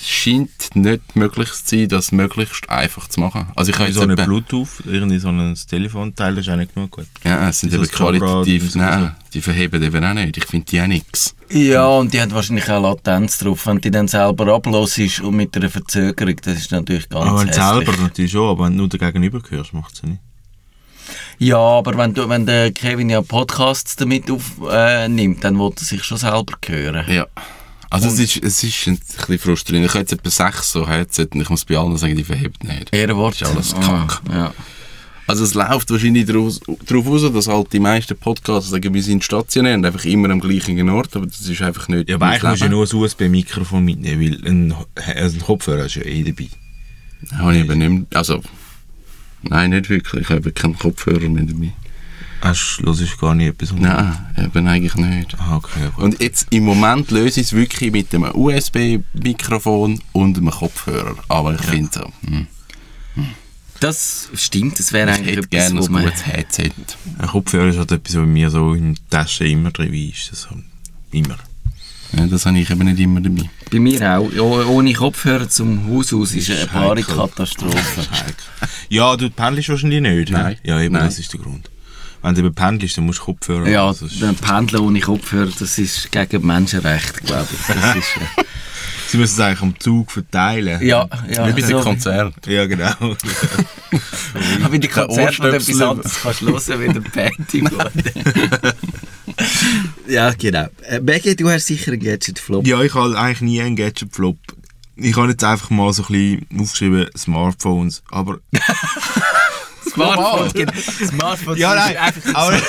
scheint 0.00 0.74
nicht 0.74 1.16
möglich 1.16 1.48
zu 1.52 1.76
sein, 1.76 1.88
das 1.88 2.12
möglichst 2.12 2.68
einfach 2.70 3.08
zu 3.08 3.20
machen. 3.20 3.48
Also 3.56 3.72
ich 3.72 3.78
habe 3.78 3.92
so 3.92 4.02
eine 4.02 4.14
etwa- 4.14 4.24
Bluetooth, 4.24 4.68
irgendwie 4.86 5.18
so 5.18 5.28
ein 5.28 5.54
Telefonteil, 5.68 6.34
das 6.34 6.46
ist 6.46 6.52
auch 6.52 6.56
nicht 6.56 6.74
genug 6.74 6.90
gut. 6.90 7.06
Ja, 7.24 7.48
es 7.48 7.60
sind 7.60 7.72
eben 7.72 7.86
qualitativ, 7.88 8.70
so- 8.70 8.78
nein, 8.78 9.14
die 9.34 9.40
verheben 9.40 9.82
eben 9.82 10.04
auch 10.04 10.14
nicht. 10.14 10.36
Ich 10.36 10.44
finde 10.44 10.66
die 10.66 10.80
auch 10.80 10.86
nichts. 10.86 11.34
Ja, 11.50 11.86
und 11.86 12.12
die 12.12 12.20
hat 12.20 12.32
wahrscheinlich 12.34 12.68
auch 12.70 12.82
Latenz 12.82 13.38
drauf. 13.38 13.66
Wenn 13.66 13.80
die 13.80 13.90
dann 13.90 14.08
selber 14.08 14.54
ablosest 14.54 15.20
und 15.20 15.36
mit 15.36 15.56
einer 15.56 15.70
Verzögerung, 15.70 16.36
das 16.42 16.58
ist 16.58 16.70
natürlich 16.72 17.08
ganz 17.08 17.26
Aber 17.26 17.40
wenn 17.40 17.52
selber 17.52 17.96
natürlich 17.96 18.32
schon, 18.32 18.48
aber 18.50 18.64
wenn 18.66 18.72
du 18.72 18.78
nur 18.78 18.88
dagegenüber 18.88 19.40
hörst, 19.48 19.72
macht 19.74 19.94
es 19.94 20.02
ja 20.02 20.08
nicht. 20.10 20.20
Ja, 21.38 21.56
aber 21.56 21.96
wenn, 21.96 22.12
du, 22.12 22.28
wenn 22.28 22.44
der 22.44 22.72
Kevin 22.72 23.08
ja 23.10 23.22
Podcasts 23.22 23.96
damit 23.96 24.30
aufnimmt, 24.30 24.70
äh, 24.72 25.08
nimmt, 25.08 25.44
dann 25.44 25.58
will 25.58 25.70
er 25.74 25.82
sich 25.82 26.02
schon 26.04 26.18
selber 26.18 26.52
hören. 26.66 27.04
Ja. 27.08 27.26
Also 27.90 28.08
es 28.08 28.18
ist, 28.18 28.36
es 28.42 28.62
ist 28.62 28.86
ein 28.86 28.98
bisschen 28.98 29.38
frustrierend. 29.38 29.86
Ich 29.86 29.92
habe 29.92 30.00
jetzt 30.00 30.12
etwa 30.12 30.30
sechs 30.30 30.72
so 30.72 30.86
Headset 30.88 31.28
und 31.32 31.40
ich 31.40 31.48
muss 31.48 31.64
bei 31.64 31.76
allen 31.78 31.96
sagen, 31.96 32.16
die 32.16 32.24
verhebt 32.24 32.62
nicht. 32.64 32.92
Ehrenwort. 32.92 33.40
Das 33.40 33.48
ist 33.48 33.54
alles 33.74 33.74
Ah, 33.74 34.06
Kack. 34.06 34.22
ja. 34.30 34.54
Also 35.26 35.44
es 35.44 35.52
läuft 35.52 35.90
wahrscheinlich 35.90 36.24
darauf 36.24 37.06
aus, 37.06 37.32
dass 37.32 37.48
halt 37.48 37.72
die 37.74 37.80
meisten 37.80 38.16
Podcasts 38.16 38.70
sagen, 38.70 38.94
wir 38.94 39.02
sind 39.02 39.22
stationär 39.22 39.74
und 39.74 39.84
einfach 39.84 40.04
immer 40.06 40.30
am 40.30 40.40
gleichen 40.40 40.88
Ort, 40.88 41.14
aber 41.16 41.26
das 41.26 41.40
ist 41.46 41.60
einfach 41.60 41.86
nicht 41.88 42.08
Ja, 42.08 42.14
aber 42.14 42.26
eigentlich 42.28 42.42
musst 42.44 42.60
du 42.60 42.64
ja 42.64 42.70
nur 42.70 42.86
ein 42.86 42.94
USB-Mikrofon 42.96 43.84
mitnehmen, 43.84 44.22
weil 44.22 44.50
ein, 44.50 44.74
also 45.16 45.36
ein 45.36 45.42
Kopfhörer 45.42 45.84
ist 45.84 45.96
ja 45.96 46.02
eh 46.04 46.22
dabei. 46.24 46.48
Habe 47.36 47.54
ich 47.56 47.60
eben 47.64 47.78
nicht 47.78 47.90
mehr, 47.90 48.02
also, 48.18 48.42
nein, 49.42 49.68
nicht 49.70 49.90
wirklich. 49.90 50.22
Ich 50.22 50.28
habe 50.30 50.50
keinen 50.52 50.78
Kopfhörer 50.78 51.28
mehr 51.28 51.44
dabei. 51.44 51.72
Hast 52.40 52.80
du 52.84 52.94
gar 53.20 53.34
nicht 53.34 53.48
etwas? 53.48 53.72
Nein, 53.72 54.16
eben 54.36 54.66
eigentlich 54.68 54.94
nicht. 54.94 55.36
Ah, 55.40 55.56
okay, 55.56 55.80
ja, 55.82 55.88
gut. 55.90 56.04
Und 56.04 56.20
jetzt 56.22 56.46
im 56.50 56.64
Moment 56.64 57.10
löse 57.10 57.40
ich 57.40 57.46
es 57.48 57.52
wirklich 57.52 57.90
mit 57.92 58.14
einem 58.14 58.30
USB-Mikrofon 58.34 60.00
und 60.12 60.36
einem 60.38 60.50
Kopfhörer. 60.50 61.16
Aber 61.28 61.54
ich 61.54 61.60
finde 61.62 61.90
so, 61.92 62.12
hm, 62.28 62.46
Das 63.80 64.28
stimmt, 64.34 64.78
das 64.78 64.92
wäre 64.92 65.10
ich 65.10 65.16
eigentlich 65.18 65.36
etwas, 65.38 65.50
gerne 65.50 65.80
wo 65.80 65.84
ein 65.86 65.92
man... 65.92 66.04
gutes 66.04 66.26
Headset. 66.26 66.70
Ein 67.18 67.28
Kopfhörer 67.28 67.68
ist 67.68 67.78
halt 67.78 67.92
etwas, 67.92 68.14
was 68.14 68.20
bei 68.22 68.26
mir 68.26 68.50
so 68.50 68.74
in 68.74 68.94
der 68.94 69.08
Tasche 69.10 69.46
immer 69.46 69.70
drin 69.70 69.92
ist. 69.94 70.30
Das 70.32 70.48
halt 70.50 70.62
immer. 71.12 71.36
Ja, 72.12 72.26
das 72.26 72.46
habe 72.46 72.58
ich 72.58 72.70
eben 72.70 72.84
nicht 72.86 73.00
immer 73.00 73.20
dabei. 73.20 73.50
Bei 73.70 73.78
mir 73.80 74.16
auch. 74.18 74.30
Oh- 74.38 74.64
Ohne 74.76 74.92
Kopfhörer 74.94 75.48
zum 75.48 75.86
Haus 75.88 76.12
aus 76.14 76.32
ist 76.34 76.50
eine 76.50 76.72
wahre. 76.72 77.02
Katastrophe. 77.02 78.06
Ja, 78.88 79.14
du 79.16 79.28
pendelst 79.28 79.68
wahrscheinlich 79.68 80.00
nicht. 80.00 80.30
Nein. 80.30 80.56
Ja, 80.62 80.80
eben, 80.80 80.94
Nein. 80.94 81.04
das 81.04 81.18
ist 81.18 81.32
der 81.32 81.40
Grund. 81.40 81.68
Wenn 82.22 82.34
du 82.34 82.50
pendelst, 82.50 82.96
dann 82.96 83.06
musst 83.06 83.20
du 83.20 83.24
Kopfhörer 83.24 83.68
Ja, 83.68 83.94
dann 84.20 84.34
Pendeln 84.36 84.82
ohne 84.82 85.00
Kopfhörer, 85.00 85.50
das 85.58 85.78
ist 85.78 86.10
gegen 86.10 86.46
Menschenrecht, 86.46 87.22
glaube 87.24 87.46
ich. 87.52 87.66
Das 87.74 87.96
ist, 87.96 88.16
äh, 88.16 88.44
Sie 89.08 89.16
müssen 89.16 89.34
es 89.34 89.40
eigentlich 89.40 89.62
am 89.62 89.80
Zug 89.80 90.10
verteilen. 90.10 90.82
ja, 90.86 91.08
ja. 91.32 91.46
Wie 91.48 91.52
bei 91.52 91.60
den 91.62 91.70
so- 91.70 91.80
Konzerten. 91.80 92.50
Ja, 92.50 92.66
genau. 92.66 92.90
Aber 93.00 93.16
bei 94.68 94.78
den 94.78 94.90
Konzerten, 94.90 95.38
wo 95.38 95.42
du 95.44 95.54
etwas 95.56 95.80
anderes 95.80 96.20
kannst 96.22 96.40
hören, 96.68 96.80
wie 96.82 96.92
der 96.92 97.00
Panty. 97.00 97.64
ja, 100.08 100.30
genau. 100.32 100.66
Äh, 100.82 101.00
Maggie, 101.00 101.34
du 101.36 101.48
hast 101.48 101.66
sicher 101.66 101.92
einen 101.92 102.00
Gadget-Flop. 102.02 102.66
ja, 102.66 102.82
ich 102.82 102.94
habe 102.94 103.18
eigentlich 103.18 103.40
nie 103.40 103.62
einen 103.62 103.76
Gadget-Flop. 103.76 104.36
Ich 104.96 105.16
habe 105.16 105.28
jetzt 105.30 105.44
einfach 105.44 105.70
mal 105.70 105.92
so 105.92 106.02
ein 106.02 106.08
bisschen 106.48 106.60
aufgeschrieben, 106.60 107.06
Smartphones. 107.16 108.02
Aber 108.10 108.40
Smartphones, 109.92 110.52
genau. 110.54 110.72
Smartphones 111.08 111.58
Ja, 111.58 111.74
nein, 111.74 111.96
einfach 111.96 112.34
aber- 112.34 112.62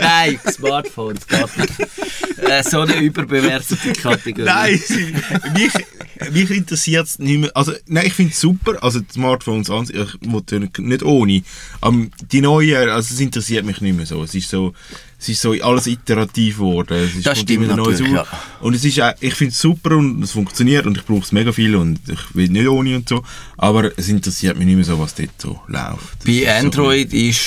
Nein, 0.00 0.40
Smartphones 0.50 1.26
geht 1.26 1.56
nicht. 1.58 1.72
Äh, 2.38 2.62
so 2.62 2.80
eine 2.80 2.96
überbewertete 2.96 3.92
Kategorie. 3.92 4.44
Nein, 4.44 4.80
mich, 5.54 5.72
mich 6.32 6.50
interessiert 6.50 7.06
es 7.06 7.18
nicht 7.18 7.40
mehr. 7.40 7.50
Also, 7.54 7.72
nein, 7.86 8.06
ich 8.06 8.12
finde 8.12 8.32
es 8.32 8.40
super. 8.40 8.82
Also, 8.82 9.00
die 9.00 9.12
Smartphones 9.12 9.70
an 9.70 9.86
sich, 9.86 9.96
ich 9.96 10.78
nicht 10.78 11.02
ohne. 11.02 11.42
Aber 11.80 11.96
die 12.30 12.40
neuen, 12.40 12.88
also, 12.90 13.14
es 13.14 13.20
interessiert 13.20 13.64
mich 13.64 13.80
nicht 13.80 13.96
mehr 13.96 14.06
so. 14.06 14.22
Es 14.22 14.34
ist 14.34 14.50
so, 14.50 14.74
es 15.24 15.28
ist 15.30 15.40
so 15.40 15.52
alles 15.52 15.86
iterativ 15.86 16.56
geworden. 16.58 16.98
Es 16.98 17.14
ist 17.16 17.26
Das 17.26 17.40
stimmt 17.40 17.64
immer 17.64 17.76
natürlich, 17.76 18.12
ja. 18.12 18.26
Und 18.60 18.74
es 18.74 18.84
ist 18.84 19.00
ich 19.20 19.34
finde 19.34 19.52
es 19.52 19.60
super 19.60 19.96
und 19.96 20.22
es 20.22 20.32
funktioniert 20.32 20.84
und 20.86 20.98
ich 20.98 21.04
brauche 21.06 21.22
es 21.22 21.32
mega 21.32 21.50
viel 21.50 21.76
und 21.76 21.98
ich 22.06 22.34
will 22.34 22.48
nicht 22.50 22.68
ohne 22.68 22.96
und 22.96 23.08
so. 23.08 23.22
Aber 23.56 23.90
es 23.98 24.08
interessiert 24.08 24.58
mich 24.58 24.66
nicht 24.66 24.76
mehr 24.76 24.84
so, 24.84 24.98
was 24.98 25.14
dort 25.14 25.30
so 25.40 25.58
läuft. 25.66 26.18
Das 26.20 26.28
ist 26.28 26.44
Bei 26.44 26.60
so- 26.60 26.66
Android 26.66 27.12
ist, 27.14 27.40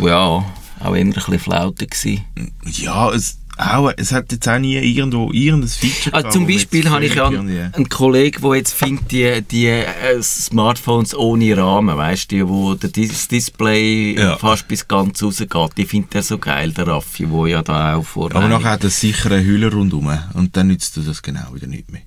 ja, 0.00 0.16
auch 0.16 0.44
eher 0.80 0.90
ein 0.94 1.12
bisschen 1.12 1.38
Flaute 1.38 1.86
gewesen. 1.86 2.24
Ja, 2.66 3.10
es, 3.12 3.38
auch, 3.56 3.92
es 3.96 4.12
hat 4.12 4.32
jetzt 4.32 4.48
auch 4.48 4.58
nie 4.58 4.76
irgendwo 4.76 5.30
irgendein 5.32 5.68
Feature 5.68 6.14
Also 6.14 6.30
zum 6.30 6.46
Beispiel 6.46 6.88
habe 6.90 7.04
ich 7.06 7.14
ja 7.14 7.26
einen, 7.28 7.72
einen 7.72 7.88
Kollegen, 7.88 8.42
der 8.42 8.54
jetzt 8.56 8.72
findet, 8.74 9.12
die, 9.12 9.42
die 9.42 9.66
äh, 9.68 10.22
Smartphones 10.22 11.14
ohne 11.16 11.56
Rahmen, 11.56 11.96
weißt 11.96 12.32
du, 12.32 12.48
wo 12.48 12.74
der 12.74 12.90
Dis- 12.90 13.28
Display 13.28 14.18
Ja. 14.18 14.36
fast 14.36 14.66
bis 14.68 14.86
ganz 14.88 15.22
rausgeht, 15.22 15.50
die 15.76 15.84
findet 15.84 16.14
er 16.14 16.22
so 16.22 16.38
geil, 16.38 16.72
der 16.72 16.86
Raffi, 16.88 17.30
wo 17.30 17.46
ja 17.46 17.62
da 17.62 17.96
auch 17.96 18.04
vor 18.04 18.30
Aber 18.34 18.48
nachher 18.48 18.70
hat 18.72 18.84
er 18.84 18.90
sicher 18.90 19.30
eine 19.30 19.44
Hülle 19.44 19.70
rundherum 19.72 20.18
und 20.34 20.56
dann 20.56 20.68
nützt 20.68 20.96
du 20.96 21.00
das 21.02 21.22
genau 21.22 21.54
wieder 21.54 21.66
nicht 21.66 21.90
mehr. 21.92 22.02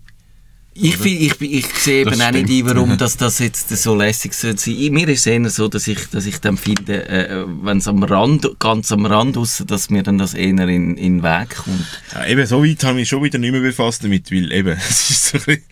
Ich, 0.80 1.04
ich, 1.04 1.38
bin- 1.38 1.52
ich 1.54 1.66
sehe 1.78 2.02
eben 2.02 2.22
auch 2.22 2.32
nicht 2.32 2.50
ein, 2.50 2.66
warum 2.68 2.98
das, 2.98 3.18
das 3.18 3.40
jetzt 3.40 3.70
so 3.70 3.96
lässig 3.96 4.34
sein. 4.34 4.56
Ich- 4.66 4.92
Mir 4.92 5.08
ist 5.10 5.22
es 5.22 5.26
eher 5.26 5.50
so, 5.50 5.68
dass 5.68 5.88
ich, 5.88 6.08
dass 6.12 6.26
ich 6.26 6.40
dann 6.40 6.58
finde, 6.58 7.08
äh, 7.10 7.46
wenn 7.63 7.78
es 7.80 7.88
am 7.88 8.04
Rand, 8.04 8.48
ganz 8.60 8.92
am 8.92 9.06
Rand 9.06 9.38
raus, 9.38 9.63
dass 9.66 9.90
mir 9.90 10.04
dann 10.04 10.18
das 10.18 10.34
eher 10.34 10.50
in, 10.68 10.96
in 10.98 10.98
den 10.98 11.24
Weg 11.24 11.56
kommt. 11.56 11.86
Ja, 12.13 12.28
eben, 12.28 12.46
so 12.46 12.63
weit 12.63 12.84
habe 12.84 12.94
ich 12.94 13.02
mich 13.02 13.10
schon 13.10 13.24
wieder 13.24 13.40
nicht 13.40 13.52
mehr 13.52 13.62
befasst 13.62 14.04
damit, 14.04 14.32
weil 14.32 14.52
eben, 14.52 14.78
es 14.90 15.10
ist 15.10 15.26
so 15.30 15.38
ein 15.40 15.44
bisschen, 15.46 15.63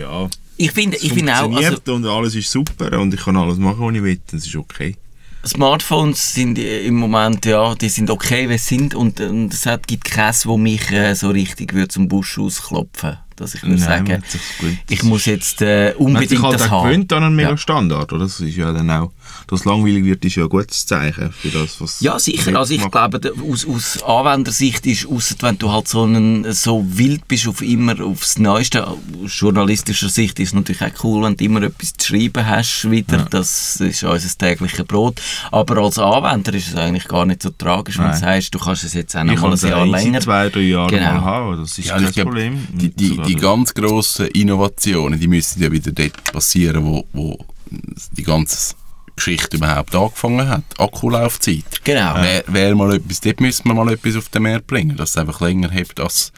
ja, 0.00 0.28
Ich 0.58 0.72
finde, 0.72 0.96
es 0.98 1.02
ich 1.04 1.12
finde 1.12 1.34
auch, 1.40 1.50
also, 1.56 1.94
und 1.94 2.06
alles 2.06 2.34
ist 2.34 2.50
super 2.50 2.98
und 3.00 3.14
ich 3.14 3.20
kann 3.20 3.36
alles 3.36 3.56
machen, 3.58 3.80
was 3.80 3.94
ich 3.94 4.02
will, 4.02 4.20
das 4.30 4.46
ist 4.46 4.56
okay. 4.56 4.96
Smartphones 5.44 6.34
sind 6.34 6.58
äh, 6.58 6.84
im 6.86 6.94
Moment, 6.94 7.44
ja, 7.46 7.74
die 7.74 7.88
sind 7.88 8.10
okay, 8.10 8.48
wie 8.48 8.58
sie 8.58 8.76
sind 8.76 8.94
und, 8.94 9.20
und 9.20 9.52
es 9.52 9.66
gibt 9.86 10.04
keins, 10.04 10.46
wo 10.46 10.56
mich 10.56 10.90
äh, 10.92 11.14
so 11.14 11.30
richtig 11.30 11.72
würde 11.74 11.88
zum 11.88 12.06
Busch 12.08 12.38
ausklopfen 12.38 13.16
dass 13.36 13.54
ich 13.54 13.62
würde 13.62 13.76
Nein, 13.76 14.06
sagen, 14.06 14.22
ich 14.88 15.02
muss 15.02 15.24
jetzt 15.26 15.62
äh, 15.62 15.88
sich 15.92 15.96
unbedingt 16.00 16.42
halt 16.42 16.54
das 16.60 16.70
haben. 16.70 16.88
gewöhnt 16.88 17.12
an 17.12 17.24
einen 17.24 17.36
mega 17.36 17.50
Ja. 17.50 17.56
Standard, 17.56 18.12
oder? 18.12 18.24
Das 18.24 18.40
ist 18.40 18.56
ja 18.56 18.72
dann 18.72 18.90
auch, 18.90 19.12
dass 19.48 19.64
langweilig 19.64 20.04
wird, 20.04 20.24
ist 20.24 20.36
ja 20.36 20.44
ein 20.44 20.48
gutes 20.48 20.86
Zeichen 20.86 21.32
für 21.32 21.48
das, 21.48 21.80
was 21.80 22.00
Ja, 22.00 22.18
sicher. 22.18 22.56
Also 22.58 22.74
ich 22.74 22.90
glaube, 22.90 23.20
aus, 23.50 23.66
aus 23.66 24.02
Anwendersicht 24.02 24.86
ist, 24.86 25.06
ausser 25.06 25.34
wenn 25.40 25.58
du 25.58 25.70
halt 25.70 25.88
so, 25.88 26.04
einen, 26.04 26.52
so 26.52 26.84
wild 26.86 27.26
bist 27.28 27.46
auf 27.48 27.62
immer 27.62 28.00
aufs 28.04 28.38
Neueste, 28.38 28.86
aus 28.86 28.98
journalistischer 29.26 30.08
Sicht 30.08 30.38
ist 30.40 30.48
es 30.48 30.54
natürlich 30.54 30.82
auch 30.82 31.04
cool, 31.04 31.24
wenn 31.24 31.36
du 31.36 31.44
immer 31.44 31.62
etwas 31.62 31.92
zu 31.94 32.08
schreiben 32.08 32.46
hast 32.46 32.90
wieder. 32.90 33.26
Das 33.30 33.76
ist 33.80 34.02
unser 34.04 34.38
tägliches 34.38 34.84
Brot. 34.86 35.20
Aber 35.50 35.78
als 35.78 35.98
Anwender 35.98 36.54
ist 36.54 36.68
es 36.68 36.76
eigentlich 36.76 37.08
gar 37.08 37.24
nicht 37.26 37.42
so 37.42 37.50
tragisch, 37.50 37.98
wenn 37.98 38.04
du 38.06 38.10
Nein. 38.12 38.20
sagst, 38.20 38.54
du 38.54 38.58
kannst 38.58 38.84
es 38.84 38.94
jetzt 38.94 39.16
auch 39.16 39.24
noch 39.24 39.40
mal 39.40 39.52
ein 39.52 39.58
Jahr 39.68 39.86
länger. 39.86 40.20
zwei, 40.20 40.48
drei 40.48 40.60
Jahre 40.60 40.90
Genau. 40.90 41.12
mal 41.14 41.20
haben, 41.22 41.60
das 41.60 41.78
ist 41.78 41.88
Ja, 41.88 41.98
glaub, 41.98 42.12
Problem. 42.26 42.66
Die, 42.72 42.90
die, 42.90 43.16
die 43.26 43.34
das- 43.34 43.42
ganz 43.42 43.74
grossen 43.74 44.26
Innovationen, 44.28 45.18
die 45.20 45.28
müssen 45.28 45.62
ja 45.62 45.70
wieder 45.72 45.92
dort 45.92 46.24
passieren, 46.32 46.84
wo, 46.84 47.04
wo 47.12 47.38
die 48.12 48.22
ganze 48.22 48.74
Geschichte 49.16 49.56
überhaupt 49.58 49.94
angefangen 49.94 50.48
hat. 50.48 50.62
Akkulaufzeit. 50.78 51.64
Genau. 51.84 52.14
Wäre 52.16 52.44
wär 52.46 52.74
mal 52.74 52.94
etwas, 52.94 53.20
dort 53.20 53.40
müssen 53.40 53.68
wir 53.68 53.74
mal 53.74 53.92
etwas 53.92 54.16
auf 54.16 54.28
den 54.28 54.42
Markt 54.44 54.66
bringen, 54.66 54.96
dass 54.96 55.10
es 55.10 55.16
einfach 55.16 55.40
länger 55.40 55.70
hebt 55.70 56.00
als, 56.00 56.32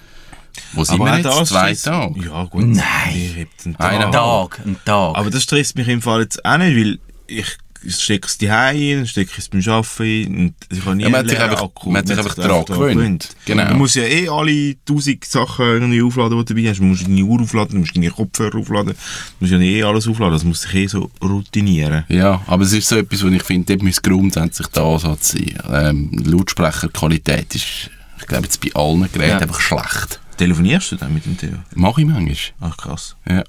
wo 0.72 0.84
sind 0.84 1.00
Aber 1.00 1.10
wir 1.10 1.16
jetzt? 1.18 1.26
das 1.26 1.48
Zwei 1.48 1.70
ist- 1.72 1.82
Tage? 1.84 2.20
Ja, 2.24 2.44
gut. 2.44 2.66
Nein. 2.66 3.46
Einen 3.78 4.12
Tag. 4.12 4.12
Tag, 4.12 4.60
ein 4.66 4.76
Tag. 4.84 5.16
Aber 5.16 5.30
das 5.30 5.42
stresst 5.44 5.76
mich 5.76 5.88
im 5.88 6.02
Fall 6.02 6.22
jetzt 6.22 6.44
auch 6.44 6.58
nicht, 6.58 6.76
weil 6.76 6.98
ich 7.26 7.46
stecke 7.88 8.26
es 8.26 8.38
daheim 8.38 9.00
ein, 9.00 9.06
stecke 9.06 9.32
es 9.38 9.48
beim 9.48 9.60
Arbeiten 9.66 10.36
und 10.36 10.54
ich 10.70 10.84
habe 10.84 10.96
nie 10.96 11.02
Ja, 11.04 11.08
man 11.10 11.20
hat 11.20 11.28
sich 11.28 11.38
einfach- 11.40 11.62
Akku. 11.62 11.90
man 11.90 11.98
hat 11.98 12.08
sich 12.08 12.18
einfach 12.18 12.34
daran 12.34 12.64
gewöhnt. 12.64 13.28
Genau. 13.44 13.68
Du 13.68 13.74
musst 13.74 13.96
ja 13.96 14.02
eh 14.04 14.28
alle 14.28 14.76
tausend 14.84 15.24
Sachen 15.24 15.64
irgendwie 15.66 16.02
aufladen, 16.02 16.38
die 16.38 16.44
du 16.44 16.54
dabei 16.54 16.68
hast. 16.70 16.78
Du 16.78 16.84
musst 16.84 17.06
deine 17.06 17.22
Uhr 17.22 17.40
aufladen, 17.40 17.72
du 17.74 17.78
musst 17.80 17.96
deine 17.96 18.10
Kopfhörer 18.10 18.58
aufladen, 18.58 18.92
du 18.94 18.96
musst 19.40 19.52
ja 19.52 19.58
eh 19.60 19.82
alles 19.82 20.08
aufladen. 20.08 20.32
Das 20.34 20.44
muss 20.44 20.62
sich 20.62 20.74
eh 20.74 20.86
so 20.86 21.10
routinieren. 21.22 22.04
Ja, 22.08 22.42
aber 22.46 22.64
es 22.64 22.72
ist 22.72 22.88
so 22.88 22.96
etwas, 22.96 23.22
wo 23.24 23.28
ich 23.28 23.42
finde, 23.42 23.72
dort 23.72 23.82
müsste 23.82 24.02
grundsätzlich 24.08 24.66
der 24.68 24.82
Ansatz 24.82 25.32
sein. 25.32 25.54
Ähm, 25.70 26.10
Lautsprecherqualität 26.24 27.54
ist, 27.54 27.90
ich 28.18 28.26
glaube, 28.26 28.44
jetzt 28.44 28.60
bei 28.60 28.70
allen 28.74 29.02
Geräten 29.12 29.30
Ja. 29.30 29.38
einfach 29.38 29.60
schlecht. 29.60 30.20
Telefonierst 30.36 30.92
du 30.92 30.96
dann 30.96 31.14
mit 31.14 31.24
dem 31.26 31.36
Theo? 31.36 31.50
Mache 31.74 32.00
ich 32.02 32.06
manchmal. 32.08 32.36
Ach 32.60 32.76
krass. 32.76 33.16
Ja. 33.28 33.44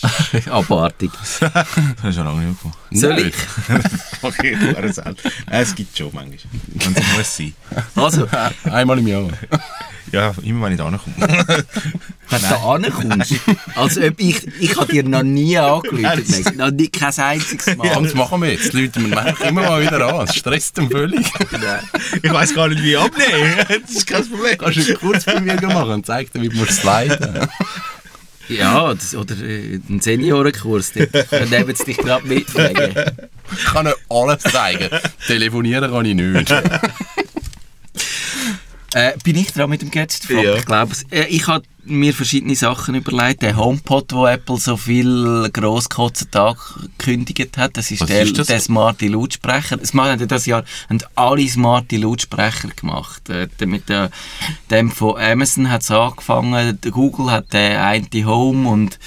Abartig. 0.50 1.10
Das 1.12 1.40
hast 1.42 1.76
du 2.02 2.08
ja 2.08 2.22
lange 2.22 2.46
nicht 2.46 2.62
gemacht. 2.62 2.78
Soll 2.92 3.18
ich? 3.18 3.34
okay, 4.22 4.56
du 4.58 4.76
erzählt. 4.76 5.22
Nein, 5.46 5.62
es 5.62 5.74
gibt 5.74 5.96
schon 5.96 6.10
manchmal. 6.12 6.38
Wenn 6.66 6.96
es 6.96 7.16
muss 7.16 7.36
sein. 7.36 7.54
Also, 7.94 8.26
Einmal 8.64 8.98
im 8.98 9.06
Jahr. 9.06 9.28
Ja, 10.12 10.34
immer 10.42 10.66
wenn 10.66 10.72
ich 10.72 10.78
da 10.78 10.86
ankomme. 10.86 11.14
wenn 11.18 12.40
du 12.40 12.48
da 12.48 12.56
ankommst, 12.56 13.34
als 13.76 13.98
ob 13.98 14.18
ich, 14.18 14.46
ich 14.58 14.76
habe 14.76 14.90
dir 14.90 15.04
noch 15.04 15.22
nie 15.22 15.56
angerufen, 15.56 16.56
noch 16.56 16.70
nie, 16.70 16.88
kein 16.88 17.16
einziges 17.16 17.76
Mal. 17.76 17.86
Ja, 17.86 18.00
das 18.00 18.14
machen 18.14 18.42
wir 18.42 18.50
jetzt. 18.50 18.72
Die 18.72 18.82
Leute 18.82 19.00
wir 19.00 19.08
machen 19.08 19.48
immer 19.48 19.62
mal 19.62 19.82
wieder 19.82 20.12
an. 20.12 20.26
Es 20.26 20.34
stresst 20.34 20.78
ihn 20.78 20.90
völlig. 20.90 21.26
Ich 22.22 22.32
weiß 22.32 22.54
gar 22.54 22.68
nicht, 22.68 22.82
wie 22.82 22.96
abnehmen. 22.96 23.54
Das 23.68 23.90
ist 23.90 24.06
kein 24.06 24.28
Problem. 24.28 24.58
Kannst 24.58 24.88
du 24.88 24.94
Kurs 24.94 25.24
bei 25.24 25.40
mir 25.40 25.54
machen 25.62 25.90
und 25.90 26.06
zeig 26.06 26.32
dir, 26.32 26.42
wie 26.42 26.48
man 26.48 26.66
es 26.66 26.82
leiten. 26.82 27.48
Ja, 28.50 28.92
das, 28.92 29.14
oder 29.14 29.36
äh, 29.36 29.80
einen 29.88 30.00
Seniorenkurs, 30.00 30.92
dann 30.92 31.48
nehmen 31.50 31.74
sie 31.74 31.84
dich 31.84 31.96
gerade 31.96 32.26
mitfragen. 32.26 32.94
Ich 33.52 33.64
kann 33.64 33.84
nicht 33.84 33.96
alles 34.08 34.44
zeigen. 34.44 34.88
Telefonieren 35.26 35.90
kann 35.90 36.04
ich 36.04 36.14
nicht. 36.14 36.54
Äh, 38.94 39.12
bin 39.22 39.36
ich 39.36 39.52
dran 39.52 39.70
mit 39.70 39.82
dem 39.82 39.90
Gadget? 39.90 40.28
Ja. 40.28 40.54
Ich 40.56 40.66
glaube. 40.66 40.94
Äh, 41.10 41.26
ich 41.26 41.46
habe 41.46 41.64
mir 41.84 42.12
verschiedene 42.12 42.54
Sachen 42.54 42.94
überlegt. 42.94 43.42
Der 43.42 43.56
HomePod, 43.56 44.12
wo 44.12 44.26
Apple 44.26 44.58
so 44.58 44.76
viel 44.76 45.48
grosskotzen 45.52 46.28
angekündigt 46.32 47.56
hat, 47.56 47.76
das 47.76 47.90
ist, 47.90 48.00
Was 48.00 48.08
der, 48.08 48.22
ist 48.22 48.38
das? 48.38 48.48
der 48.48 48.60
smarte 48.60 49.08
Lautsprecher. 49.08 49.78
Es 49.80 49.94
haben 49.94 50.28
das 50.28 50.46
Jahr 50.46 50.64
haben 50.88 50.98
alle 51.14 51.48
smarte 51.48 51.96
Lautsprecher 51.96 52.68
gemacht. 52.68 53.28
Äh, 53.30 53.48
mit 53.64 53.88
der, 53.88 54.10
dem 54.70 54.90
von 54.90 55.18
Amazon 55.18 55.70
hat 55.70 55.82
es 55.82 55.90
angefangen, 55.90 56.78
Google 56.90 57.30
hat 57.30 57.52
den 57.52 57.76
einen 57.76 58.26
Home 58.26 58.68
und 58.68 58.98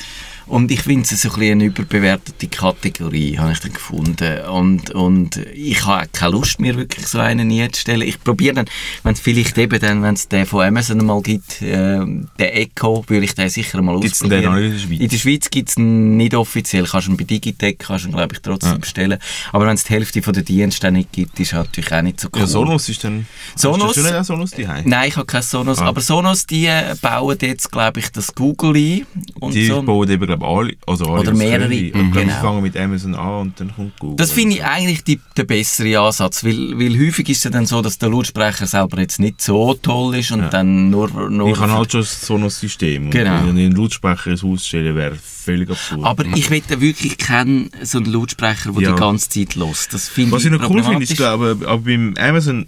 und 0.47 0.71
ich 0.71 0.81
finde 0.81 1.03
es 1.03 1.21
so 1.21 1.29
ein 1.29 1.35
bisschen 1.35 1.51
eine 1.53 1.63
überbewertete 1.65 2.47
Kategorie, 2.47 3.37
habe 3.37 3.51
ich 3.51 3.59
dann 3.59 3.73
gefunden. 3.73 4.39
Und, 4.45 4.91
und 4.91 5.37
ich 5.53 5.85
habe 5.85 6.07
keine 6.11 6.31
Lust 6.33 6.59
mehr, 6.59 6.75
wirklich 6.75 7.07
so 7.07 7.19
einen 7.19 7.51
einzustellen. 7.51 8.01
Ich 8.07 8.21
probiere 8.23 8.55
dann, 8.55 8.65
wenn 9.03 9.13
es 9.13 9.19
vielleicht 9.19 9.57
eben 9.57 9.79
dann, 9.79 10.01
wenn 10.03 10.15
es 10.15 10.27
den 10.27 10.45
von 10.45 10.65
Amazon 10.65 11.05
mal 11.05 11.21
gibt, 11.21 11.61
äh, 11.61 11.99
den 11.99 12.29
Echo, 12.37 13.03
würde 13.07 13.25
ich 13.25 13.35
den 13.35 13.49
sicher 13.49 13.81
mal 13.81 13.99
Gibt's 13.99 14.19
den 14.19 14.27
ausprobieren. 14.31 14.53
noch 14.53 14.59
nicht 14.59 14.65
in 14.65 14.71
der 14.73 14.79
Schweiz? 14.79 14.99
In 14.99 15.09
der 15.09 15.17
Schweiz 15.17 15.49
gibt 15.49 15.69
es 15.69 15.77
nicht 15.77 16.35
offiziell. 16.35 16.83
Kannst 16.85 17.07
du 17.07 17.11
ihn 17.11 17.17
bei 17.17 17.23
Digitec, 17.23 17.79
kannst 17.79 18.05
du 18.05 18.09
ihn, 18.09 18.13
glaube 18.15 18.33
ich, 18.33 18.41
trotzdem 18.41 18.79
bestellen. 18.79 19.19
Aber 19.51 19.65
wenn 19.67 19.75
es 19.75 19.83
die 19.83 19.93
Hälfte 19.93 20.21
von 20.21 20.33
der 20.33 20.43
Dienste 20.43 20.91
nicht 20.91 21.11
gibt, 21.11 21.39
ist 21.39 21.53
er 21.53 21.59
natürlich 21.59 21.91
auch 21.93 22.01
nicht 22.01 22.19
so 22.19 22.27
cool. 22.33 22.41
Ja, 22.41 22.47
Sonos 22.47 22.89
ist 22.89 23.03
dann... 23.03 23.25
Sonos- 23.55 23.95
Hast 23.97 23.97
du 24.11 24.19
auch 24.19 24.23
Sonos 24.23 24.51
daheim? 24.51 24.83
Nein, 24.87 25.09
ich 25.09 25.15
habe 25.15 25.25
kein 25.25 25.41
Sonos. 25.41 25.79
Ah. 25.79 25.85
Aber 25.87 26.01
Sonos, 26.01 26.45
die 26.45 26.65
äh, 26.65 26.95
bauen 27.01 27.37
jetzt, 27.41 27.71
glaube 27.71 27.99
ich, 27.99 28.11
das 28.11 28.33
Google 28.35 28.75
ein. 28.75 29.05
Und 29.39 29.53
Die 29.53 29.65
so. 29.67 29.81
bauen 29.83 30.09
eben, 30.09 30.32
glaube 30.37 30.45
ich, 30.45 30.49
alle. 30.49 30.93
Also 30.93 31.05
alle 31.05 31.21
Oder 31.21 31.33
mehrere. 31.33 31.59
können 31.67 31.71
die. 31.71 31.83
Mhm. 31.93 32.05
Ich 32.05 32.11
glaube, 32.11 32.25
Genau. 32.27 32.41
fangen 32.41 32.61
mit 32.63 32.77
Amazon 32.77 33.15
an 33.15 33.41
und 33.41 33.59
dann 33.59 33.75
kommt 33.75 33.99
Google. 33.99 34.15
Das 34.17 34.31
finde 34.31 34.55
ich 34.55 34.63
eigentlich 34.63 35.03
die, 35.03 35.19
der 35.37 35.43
bessere 35.43 35.99
Ansatz, 35.99 36.43
weil, 36.43 36.77
weil 36.79 36.97
häufig 36.99 37.29
ist 37.29 37.37
es 37.39 37.43
ja 37.45 37.49
dann 37.49 37.65
so, 37.65 37.81
dass 37.81 37.97
der 37.97 38.09
Lautsprecher 38.09 38.65
selber 38.67 38.99
jetzt 38.99 39.19
nicht 39.19 39.41
so 39.41 39.73
toll 39.75 40.15
ist 40.15 40.31
und 40.31 40.41
Ja. 40.41 40.49
dann 40.49 40.89
nur... 40.89 41.09
nur 41.29 41.49
Ich 41.49 41.59
habe 41.59 41.71
halt 41.71 41.91
schon 41.91 42.01
das 42.01 42.21
Sonos-System. 42.25 43.05
Und 43.05 43.11
Genau. 43.11 43.45
Wenn 43.47 43.57
ich 43.57 43.65
einen 43.67 43.75
Lautsprecher 43.75 44.31
ins 44.31 44.43
Haus 44.43 44.65
stelle, 44.67 44.95
wäre 44.95 45.15
völlig 45.15 45.69
absurd. 45.69 46.03
aber 46.05 46.25
ich 46.35 46.49
will 46.49 46.61
wirklich 46.79 47.17
keinen 47.17 47.69
so 47.83 47.97
einen 47.97 48.11
Lautsprecher, 48.11 48.71
der 48.71 48.81
Ja. 48.81 48.91
die 48.93 48.99
ganze 48.99 49.29
Zeit 49.29 49.55
lässt. 49.55 49.93
Das 49.93 50.07
finde 50.09 50.31
Was 50.33 50.45
ich 50.45 50.51
ich 50.51 50.59
noch 50.59 50.69
cool 50.69 50.83
finde, 50.83 51.03
ist, 51.03 51.15
glaube 51.17 51.57
aber 51.65 51.77
beim 51.79 52.13
Amazon 52.17 52.65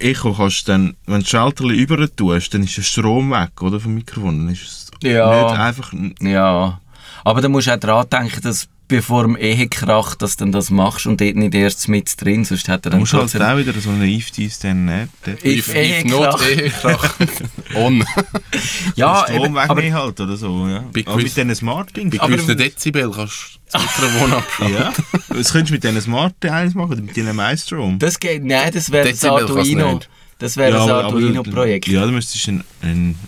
Echo 0.00 0.32
kannst 0.32 0.68
du 0.68 0.72
dann, 0.72 0.94
wenn 1.06 1.14
du 1.16 1.20
das 1.22 1.28
Schalterli 1.30 1.74
über 1.76 2.08
tust, 2.14 2.54
dann 2.54 2.62
ist 2.62 2.76
der 2.76 2.82
Strom 2.82 3.30
weg, 3.32 3.60
oder, 3.60 3.80
vom 3.80 3.94
Mikrofon. 3.94 4.44
Dann 4.46 4.54
ist 4.54 4.62
es 4.62 4.90
Ja. 5.02 5.44
nicht 5.48 5.58
einfach... 5.58 5.92
Ja, 6.20 6.80
aber 7.28 7.40
da 7.40 7.48
musst 7.48 7.66
du 7.66 7.72
auch 7.74 7.78
dran 7.78 8.06
denken, 8.10 8.40
dass 8.42 8.68
bevor 8.88 9.24
im 9.24 9.36
Ehekrach, 9.36 10.14
dass 10.14 10.36
du 10.36 10.44
dann 10.44 10.52
das 10.52 10.70
machst 10.70 11.06
und 11.06 11.20
dort 11.20 11.36
nicht 11.36 11.54
erst 11.54 11.88
mit 11.88 12.18
drin, 12.20 12.44
sonst 12.46 12.68
hat 12.68 12.80
er 12.86 12.90
Du 12.90 12.90
dann 12.90 13.00
musst 13.00 13.12
halt 13.12 13.42
auch 13.42 13.56
wieder 13.58 13.78
so 13.78 13.90
einen 13.90 14.02
If-Dies 14.08 14.58
dann 14.60 14.86
nehmen. 14.86 15.10
Ich- 15.42 15.58
If, 15.68 15.74
if 15.74 16.04
not, 16.04 16.40
Ehekrach. 16.48 17.14
On. 17.74 18.02
Ja, 18.96 19.24
Strom 19.28 19.44
eben, 19.44 19.58
aber 19.58 19.76
wegnehmen 19.76 19.98
halt, 20.00 20.18
oder 20.20 20.36
so, 20.36 20.66
ja. 20.68 20.84
Aber 21.04 21.16
mit 21.16 21.26
diesen 21.26 21.54
Smart-Dings. 21.54 22.16
Bei 22.16 22.26
gewissen 22.28 22.56
Dezibel 22.56 23.10
kannst 23.10 23.58
du 23.72 23.78
das 23.78 23.82
Mikrofon 23.82 24.32
abschalten. 24.32 24.74
Ja, 24.74 24.92
das 25.36 25.52
könntest 25.52 25.68
du 25.70 25.74
mit 25.74 25.84
diesen 25.84 26.00
Smart-Teils 26.00 26.74
machen, 26.74 27.04
mit 27.04 27.14
diesen 27.14 27.36
Maestrom. 27.36 27.98
das 27.98 28.18
geht, 28.18 28.42
nein, 28.44 28.70
das 28.72 28.90
wäre 28.90 29.10
das 29.10 29.22
Arduino. 29.24 29.94
nicht. 29.94 30.08
Das 30.38 30.56
wäre 30.56 30.72
das 30.72 30.88
Arduino-Projekt. 30.88 31.88
Ja, 31.88 32.06
du 32.06 32.12
müsstest 32.12 32.48
ein, 32.48 32.64
ein 32.80 33.18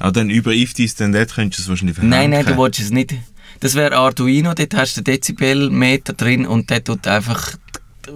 Aber 0.00 0.12
dann 0.12 0.28
über 0.30 0.52
If 0.52 0.74
This 0.74 0.96
Then 0.96 1.12
That 1.12 1.32
könntest 1.34 1.60
du 1.60 1.62
es 1.62 1.68
wahrscheinlich 1.68 1.96
Nein, 1.98 2.30
nein, 2.30 2.40
du 2.40 2.44
verhängen. 2.46 2.58
willst 2.58 2.80
es 2.80 2.90
nicht. 2.90 3.14
Das 3.60 3.74
wäre 3.74 3.96
Arduino, 3.96 4.54
dort 4.54 4.74
hast 4.74 4.96
du 4.96 5.02
den 5.02 5.14
Dezibelmeter 5.14 6.14
drin 6.14 6.46
und 6.46 6.70
der 6.70 6.82
tut 6.82 7.06
einfach 7.06 7.52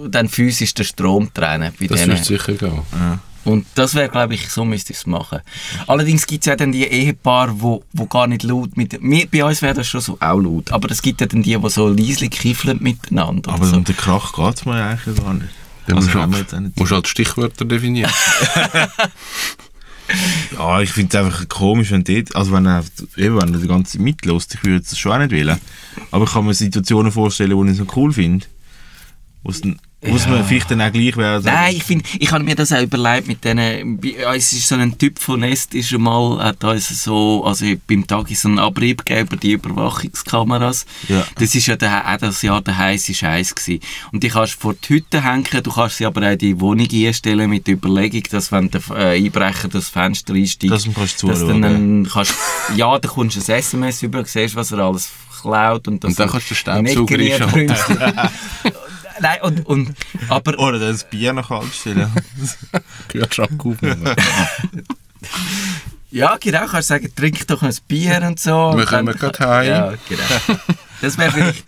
dann 0.09 0.27
physisch 0.27 0.73
den 0.73 0.85
Strom 0.85 1.33
trennen. 1.33 1.71
Bei 1.79 1.87
Das 1.87 2.05
wird 2.07 2.25
sicher 2.25 2.53
gehen. 2.53 2.81
Und 3.43 3.67
das 3.75 3.93
wäre, 3.93 4.09
glaube 4.09 4.33
ich, 4.33 4.49
so 4.49 4.65
müsste 4.65 4.91
ich 4.91 4.99
es 4.99 5.05
machen. 5.05 5.39
Allerdings 5.85 6.25
gibt 6.25 6.41
es 6.41 6.47
ja 6.47 6.55
dann 6.55 6.71
die 6.71 6.83
Ehepaare, 6.87 7.61
wo, 7.61 7.83
wo 7.93 8.07
gar 8.07 8.25
nicht 8.25 8.41
laut 8.41 8.75
mit... 8.75 8.97
Wir, 8.99 9.27
bei 9.27 9.45
uns 9.45 9.61
wäre 9.61 9.75
das 9.75 9.87
schon 9.87 10.01
so 10.01 10.17
auch 10.19 10.39
laut, 10.39 10.71
aber 10.71 10.89
es 10.89 10.99
gibt 11.03 11.21
ja 11.21 11.27
dann 11.27 11.43
die, 11.43 11.55
die 11.55 11.69
so 11.69 11.87
leislich 11.87 12.31
kiffeln 12.31 12.79
miteinander. 12.81 13.51
Aber 13.53 13.67
so. 13.67 13.75
um 13.75 13.83
den 13.83 13.95
Krach 13.95 14.33
geht 14.33 14.55
es 14.55 14.65
mir 14.65 14.83
eigentlich 14.83 15.15
gar 15.17 15.35
nicht. 15.35 15.49
Dann 15.85 15.97
Also 15.97 16.17
musst, 16.17 16.51
du, 16.51 16.59
musst 16.75 16.91
du 16.91 16.95
halt 16.95 17.07
Stichwörter 17.07 17.65
definieren. 17.65 18.11
Ja, 20.57 20.81
ich 20.81 20.91
finde 20.91 21.17
es 21.17 21.25
einfach 21.25 21.49
komisch, 21.49 21.91
wenn 21.91 22.03
dort, 22.03 22.35
also 22.35 22.53
wenn 22.53 22.65
er, 22.65 22.83
eben, 23.17 23.41
wenn 23.41 23.59
die 23.59 23.67
ganze 23.67 23.93
Zeit 23.93 24.01
mitlässt, 24.01 24.53
ich 24.53 24.63
würde 24.63 24.81
das 24.81 24.97
schon 24.97 25.11
auch 25.11 25.17
nicht 25.17 25.31
wählen. 25.31 25.59
Aber 26.11 26.25
ich 26.25 26.31
kann 26.31 26.45
mir 26.45 26.53
Situationen 26.53 27.11
vorstellen, 27.11 27.65
die 27.65 27.71
ich 27.71 27.77
so 27.77 27.87
cool 27.95 28.13
finde. 28.13 28.45
Es 30.13 30.27
mir 30.27 30.43
vielleicht 30.43 30.71
dann 30.71 30.81
auch 30.81 30.91
gleich 30.91 31.17
wäre. 31.17 31.41
sagen, 31.41 31.55
Nein, 31.55 31.75
ich 31.75 31.83
finde, 31.83 32.05
ich 32.19 32.31
habe 32.31 32.43
mir 32.43 32.55
das 32.55 32.71
auch 32.71 32.81
überlegt 32.81 33.27
mit 33.27 33.43
denen, 33.43 33.99
uns 33.99 34.53
ist 34.53 34.67
so 34.67 34.75
ein 34.75 34.97
Typ 34.97 35.19
von 35.19 35.39
Nest, 35.39 35.73
ist 35.73 35.89
schon 35.89 36.01
mal, 36.01 36.43
hat 36.43 36.63
uns 36.63 37.03
so, 37.03 37.43
also 37.45 37.65
beim 37.87 38.05
Tag 38.05 38.29
ist 38.31 38.41
so 38.41 38.49
einen 38.49 38.59
Abrieb 38.59 39.05
gegeben 39.05 39.27
über 39.27 39.37
die 39.37 39.51
Überwachungskameras. 39.53 40.85
Ja. 41.07 41.25
Das 41.37 41.55
ist 41.55 41.67
ja 41.67 41.75
der, 41.75 42.13
auch 42.13 42.17
das 42.17 42.41
Jahr 42.41 42.61
der 42.61 42.77
heiße 42.77 43.13
Scheiß 43.13 43.55
gewesen. 43.55 43.81
Und 44.11 44.23
die 44.23 44.29
kannst 44.29 44.55
du 44.55 44.59
vor 44.59 44.73
die 44.73 44.95
Hütte 44.95 45.23
hängen, 45.23 45.45
du 45.63 45.71
kannst 45.71 45.97
sie 45.97 46.05
aber 46.05 46.25
auch 46.27 46.31
in 46.31 46.37
die 46.37 46.59
Wohnung 46.59 46.87
einstellen 46.91 47.49
mit 47.49 47.67
der 47.67 47.75
Überlegung, 47.75 48.23
dass 48.31 48.51
wenn 48.51 48.69
der 48.69 48.81
äh, 48.91 49.17
Einbrecher 49.17 49.67
das 49.67 49.89
Fenster 49.89 50.33
einsteigt, 50.33 50.73
Dass 50.73 50.83
du 50.83 50.93
kannst 50.93 51.23
dass 51.23 51.39
zuschauen. 51.39 51.61
dann, 51.61 52.03
dann 52.03 52.09
kannst, 52.11 52.35
ja, 52.75 52.97
dann 52.99 53.11
kommst 53.11 53.35
du 53.35 53.51
ein 53.51 53.59
SMS 53.59 54.03
über, 54.03 54.25
siehst, 54.25 54.55
was 54.55 54.71
er 54.71 54.79
alles 54.79 55.09
klaut 55.41 55.87
und, 55.87 56.03
das 56.03 56.09
Und 56.09 56.19
dann 56.19 56.29
kannst 56.29 56.49
du 56.49 56.55
den 56.55 56.87
Staubsauger 56.87 57.47
brünst. 57.47 57.85
Nein, 59.19 59.37
und, 59.43 59.65
und, 59.65 59.95
aber 60.29 60.59
Oder 60.59 60.79
das 60.79 61.09
Bier 61.09 61.33
noch 61.33 61.49
kalt 61.49 61.73
stellen. 61.73 62.11
Kühlschrank 63.07 63.65
aufmachen. 63.65 64.15
Ja, 66.11 66.37
genau, 66.39 66.65
kannst 66.65 66.87
sagen, 66.87 67.11
trink 67.13 67.45
doch 67.47 67.61
ein 67.61 67.75
Bier 67.89 68.21
und 68.25 68.39
so. 68.39 68.51
Wir 68.51 68.75
Und 68.75 68.85
kommen 68.85 69.17
gerade 69.17 69.39
heim. 69.39 69.67
Ja, 69.67 69.93
genau. 70.07 70.59
Das 71.01 71.17
wäre 71.17 71.29
vielleicht... 71.29 71.65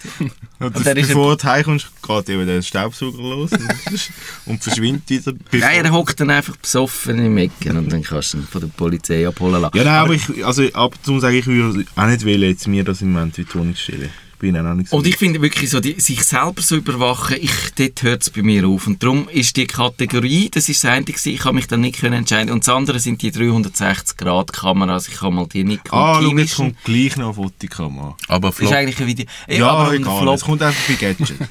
Und, 0.60 0.76
Und 0.76 0.86
dann 0.88 0.96
ist 0.96 1.10
bevor 1.10 1.36
du 1.36 1.44
heimkommst, 1.44 1.88
geht 2.02 2.30
eben 2.30 2.48
der 2.48 2.62
Staubsauger 2.62 3.18
los 3.18 3.52
und, 3.52 3.62
und 4.46 4.64
verschwindet 4.64 5.10
wieder. 5.10 5.34
Nein, 5.52 5.84
er 5.84 5.92
hockt 5.92 6.20
dann 6.22 6.30
einfach 6.30 6.56
besoffen 6.56 7.20
im 7.20 7.38
Ecken 7.38 7.78
und 7.78 7.92
dann 7.92 8.02
kannst 8.02 8.34
du 8.34 8.38
ihn 8.38 8.48
von 8.48 8.62
der 8.62 8.70
Polizei 8.70 9.28
abholen 9.28 9.62
lassen. 9.62 9.78
Ja, 9.78 9.84
nein, 9.84 9.96
aber 9.96 10.14
ich, 10.14 10.46
also 10.46 10.64
ab 10.74 10.94
und 10.96 11.06
zu 11.06 11.20
sage 11.20 11.36
ich, 11.40 11.42
ich 11.42 11.48
würde 11.48 11.86
auch 11.98 12.06
nicht 12.08 12.24
wählen, 12.24 12.50
jetzt 12.50 12.68
mir 12.70 12.86
das 12.86 13.02
im 13.02 13.12
Moment 13.12 13.38
in 13.38 13.46
die 13.46 13.54
Wohnung 13.54 13.76
stellen. 13.76 14.10
Ich 14.38 14.42
bin 14.42 14.56
auch 14.56 14.74
nicht 14.76 14.90
so. 14.90 14.98
Und 14.98 15.08
ich 15.08 15.18
finde 15.18 15.42
wirklich 15.42 15.68
so, 15.72 15.80
die, 15.80 16.00
sich 16.00 16.24
selber 16.24 16.62
so 16.62 16.76
überwachen, 16.76 17.38
ich, 17.42 17.52
dort 17.76 18.04
hört 18.04 18.22
es 18.22 18.30
bei 18.30 18.44
mir 18.44 18.68
auf. 18.68 18.86
Und 18.86 19.02
darum 19.02 19.28
ist 19.30 19.58
die 19.58 19.66
Kategorie, 19.66 20.52
das 20.52 20.70
ist 20.70 20.84
das 20.84 20.92
eine, 20.92 21.06
ich 21.08 21.44
habe 21.44 21.56
mich 21.56 21.66
dann 21.66 21.82
nicht 21.82 22.00
können 22.00 22.14
entscheiden 22.14 22.52
Und 22.52 22.60
das 22.60 22.70
andere 22.70 23.00
sind 23.00 23.20
die 23.24 23.32
360-Grad-Kameras. 23.32 25.08
Ich 25.08 25.22
habe 25.22 25.34
mal 25.34 25.48
die 25.48 25.64
Nikon 25.64 25.98
ah, 26.00 26.22
schau, 26.22 26.38
jetzt 26.38 26.56
kommt 26.56 26.84
gleich 26.84 27.18
noch 27.18 27.26
eine 27.26 27.34
Fotokamera. 27.34 28.16
Aber 28.28 28.50
Das 28.50 28.60
ist 28.60 28.68
Flop, 28.68 28.74
eigentlich 28.74 29.00
ein 29.00 29.08
Video. 29.08 29.26
Ja, 29.48 29.72
aber 29.72 29.90
ein 29.90 30.02
egal, 30.02 30.22
Flop- 30.22 30.36
es 30.36 30.42
kommt 30.44 30.62
einfach 30.62 30.88
bei 30.88 30.94
Gadget. 30.94 31.34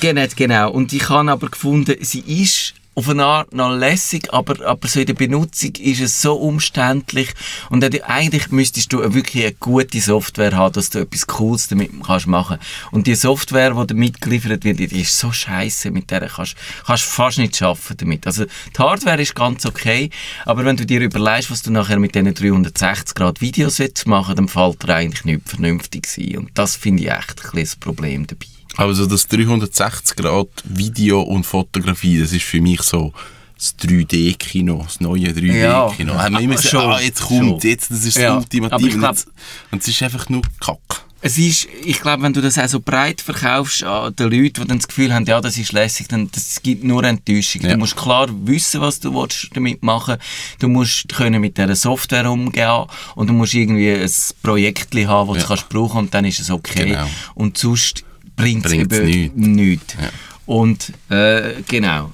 Genau, 0.00 0.26
genau. 0.34 0.72
Und 0.72 0.92
ich 0.92 1.08
habe 1.08 1.30
aber 1.30 1.48
gefunden, 1.48 1.94
sie 2.00 2.18
ist 2.20 2.74
auf 2.96 3.10
eine 3.10 3.26
Art 3.26 3.52
noch 3.52 3.76
lässig, 3.76 4.32
aber, 4.32 4.66
aber 4.66 4.88
so 4.88 5.00
in 5.00 5.06
der 5.06 5.12
Benutzung 5.12 5.72
ist 5.76 6.00
es 6.00 6.22
so 6.22 6.34
umständlich. 6.34 7.28
Und 7.68 7.84
eigentlich 8.04 8.50
müsstest 8.50 8.90
du 8.90 8.98
wirklich 9.14 9.44
eine 9.44 9.52
gute 9.52 10.00
Software 10.00 10.56
haben, 10.56 10.72
dass 10.72 10.88
du 10.88 11.00
etwas 11.00 11.26
Cooles 11.26 11.68
damit 11.68 11.90
kannst 12.04 12.26
machen. 12.26 12.56
Und 12.92 13.06
die 13.06 13.14
Software, 13.14 13.74
die 13.74 13.86
damit 13.86 14.20
geliefert 14.22 14.64
wird, 14.64 14.78
die 14.78 15.02
ist 15.02 15.18
so 15.18 15.30
scheiße, 15.30 15.90
mit 15.90 16.10
der 16.10 16.26
kannst 16.26 16.56
kannst 16.86 17.04
fast 17.04 17.36
nicht 17.36 17.56
schaffen 17.56 17.98
damit. 17.98 18.26
Also 18.26 18.46
die 18.46 18.78
Hardware 18.78 19.20
ist 19.20 19.34
ganz 19.34 19.66
okay, 19.66 20.08
aber 20.46 20.64
wenn 20.64 20.78
du 20.78 20.86
dir 20.86 21.02
überlegst, 21.02 21.50
was 21.50 21.60
du 21.60 21.70
nachher 21.70 21.98
mit 21.98 22.14
diesen 22.14 22.32
360 22.32 23.14
Grad 23.14 23.42
Videos 23.42 23.78
willst 23.78 24.06
machen, 24.06 24.36
dann 24.36 24.48
fällt 24.48 24.82
dir 24.82 24.94
eigentlich 24.94 25.24
nicht 25.26 25.46
vernünftig 25.46 26.06
sein. 26.06 26.38
Und 26.38 26.50
das 26.54 26.76
finde 26.76 27.02
ich 27.02 27.10
echt 27.10 27.44
ein 27.44 27.60
das 27.60 27.76
Problem 27.76 28.26
dabei. 28.26 28.55
Also 28.76 29.06
das 29.06 29.26
360 29.28 30.16
Grad 30.16 30.48
Video 30.64 31.22
und 31.22 31.44
Fotografie, 31.44 32.20
das 32.20 32.32
ist 32.32 32.44
für 32.44 32.60
mich 32.60 32.82
so 32.82 33.12
das 33.56 33.74
3D-Kino, 33.78 34.82
das 34.84 35.00
neue 35.00 35.28
3D-Kino. 35.30 36.12
Ja. 36.12 36.22
Haben 36.22 36.34
wir 36.34 36.40
immer 36.40 36.56
gesagt, 36.56 36.74
ah, 36.74 37.00
jetzt 37.00 37.22
kommt, 37.22 37.62
schon. 37.62 37.70
jetzt, 37.70 37.90
das 37.90 38.04
ist 38.04 38.16
Ja, 38.18 38.34
das 38.34 38.44
Ultimative. 38.44 38.92
Und 38.94 38.98
glaub- 39.00 39.10
jetzt- 39.16 39.28
und 39.70 39.82
es 39.82 39.88
ist 39.88 40.02
einfach 40.02 40.28
nur 40.28 40.42
Kack. 40.60 40.78
Es 41.22 41.38
ist, 41.38 41.66
ich 41.82 41.98
glaube, 42.00 42.22
wenn 42.22 42.34
du 42.34 42.42
das 42.42 42.58
auch 42.58 42.68
so 42.68 42.78
breit 42.78 43.22
verkaufst 43.22 43.82
an 43.82 44.14
den 44.14 44.30
Leuten, 44.30 44.60
die 44.62 44.66
dann 44.68 44.78
das 44.78 44.86
Gefühl 44.86 45.12
haben, 45.12 45.24
ja, 45.24 45.40
das 45.40 45.56
ist 45.56 45.72
lässig, 45.72 46.06
dann 46.08 46.30
das 46.30 46.60
gibt 46.62 46.84
nur 46.84 47.02
Enttäuschung. 47.02 47.62
Ja. 47.62 47.70
Du 47.72 47.78
musst 47.78 47.96
klar 47.96 48.28
wissen, 48.44 48.82
was 48.82 49.00
du 49.00 49.12
willst 49.14 49.48
damit 49.54 49.82
machen 49.82 50.18
Du 50.58 50.68
musst 50.68 51.08
können 51.08 51.40
mit 51.40 51.56
dieser 51.56 51.74
Software 51.74 52.30
umgehen 52.30 52.84
und 53.16 53.28
du 53.28 53.32
musst 53.32 53.54
irgendwie 53.54 53.90
ein 53.92 54.10
Projekt 54.42 54.94
haben, 54.94 55.28
das 55.32 55.36
Ja. 55.38 55.42
du 55.42 55.48
kannst 55.48 55.68
brauchen 55.70 55.98
und 56.00 56.14
dann 56.14 56.26
ist 56.26 56.38
es 56.38 56.50
okay. 56.50 56.90
Genau. 56.90 57.08
Und 57.34 57.56
sonst 57.56 58.04
bringt 58.36 58.66
es 58.66 58.72
eben 58.72 59.04
nichts. 59.04 59.36
nichts. 59.36 59.94
Ja. 60.00 60.10
Und, 60.46 60.92
äh, 61.10 61.62
genau. 61.66 62.12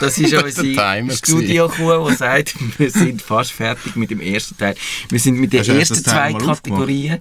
Das 0.00 0.16
ist 0.18 0.32
unsere 0.32 1.10
Studiokuh, 1.16 2.08
die 2.08 2.14
sagt, 2.16 2.54
wir 2.78 2.90
sind 2.90 3.20
fast 3.22 3.52
fertig 3.52 3.96
mit 3.96 4.10
dem 4.10 4.20
ersten 4.20 4.56
Teil. 4.56 4.74
Wir 5.08 5.20
sind 5.20 5.38
mit 5.38 5.52
den 5.52 5.60
Hast 5.60 5.68
ersten 5.68 6.02
zwei? 6.02 6.32
Kategorien. 6.32 7.18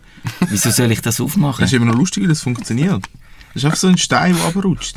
Wieso 0.49 0.69
soll 0.71 0.91
ich 0.91 1.02
das 1.02 1.19
aufmachen? 1.19 1.62
Das 1.62 1.71
ist 1.71 1.75
immer 1.75 1.88
noch 1.88 1.95
lustig, 1.95 2.23
wie 2.23 2.28
das 2.28 2.41
funktioniert. 2.41 3.04
Das 3.54 3.56
ist 3.63 3.65
einfach 3.65 3.78
so 3.78 3.88
ein 3.88 3.97
Stein, 3.97 4.34
der 4.36 4.43
runterrutscht. 4.43 4.95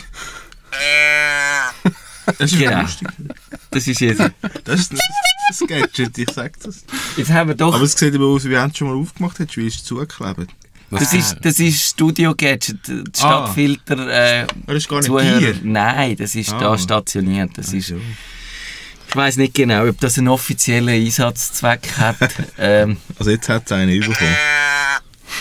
Das 2.39 2.53
ist 2.53 2.59
Genau. 2.59 2.83
lustig. 2.83 3.09
Das 3.71 3.87
ist 3.89 4.01
jetzt. 4.01 4.23
Das 4.65 4.81
ist 4.81 4.93
das 5.49 5.61
Gadget, 5.67 6.19
ich 6.19 6.31
sag 6.31 6.59
das. 6.61 6.85
Jetzt 7.17 7.31
haben 7.31 7.49
wir 7.49 7.55
doch. 7.55 7.75
Aber 7.75 7.85
es 7.85 7.93
sieht 7.93 8.15
aber 8.15 8.27
aus, 8.27 8.45
wie 8.45 8.51
wenn 8.51 8.63
du 8.65 8.71
es 8.71 8.77
schon 8.79 8.89
mal 8.89 8.97
aufgemacht 8.97 9.39
hättest, 9.39 9.57
wie 9.57 9.67
ist 9.67 9.77
es 9.77 9.85
zugeklebt. 9.85 10.49
Das 10.91 11.15
ist, 11.15 11.39
das 11.41 11.59
ist 11.59 11.83
Studio 11.83 12.35
Gadget. 12.37 12.77
Das 12.87 13.19
Stadtfilter. 13.19 14.09
Äh, 14.43 14.47
Das 14.67 14.77
ist 14.77 14.89
gar 14.89 14.97
nicht 14.99 15.07
Zuhörer. 15.07 15.39
Tier. 15.39 15.55
Nein, 15.63 16.17
das 16.17 16.35
ist 16.35 16.53
da 16.53 16.73
Ah. 16.73 16.79
stationiert. 16.79 17.51
Das 17.57 17.73
ist, 17.73 17.91
ich 19.09 19.17
weiß 19.17 19.37
nicht 19.39 19.55
genau, 19.55 19.87
ob 19.89 19.99
das 20.01 20.19
einen 20.19 20.29
offiziellen 20.29 20.89
Einsatzzweck 20.91 21.97
hat. 21.97 22.17
ähm, 22.59 22.99
Also 23.19 23.31
jetzt 23.31 23.49
hat 23.49 23.63
es 23.67 23.73
einen 23.73 24.01
bekommen. 24.01 24.37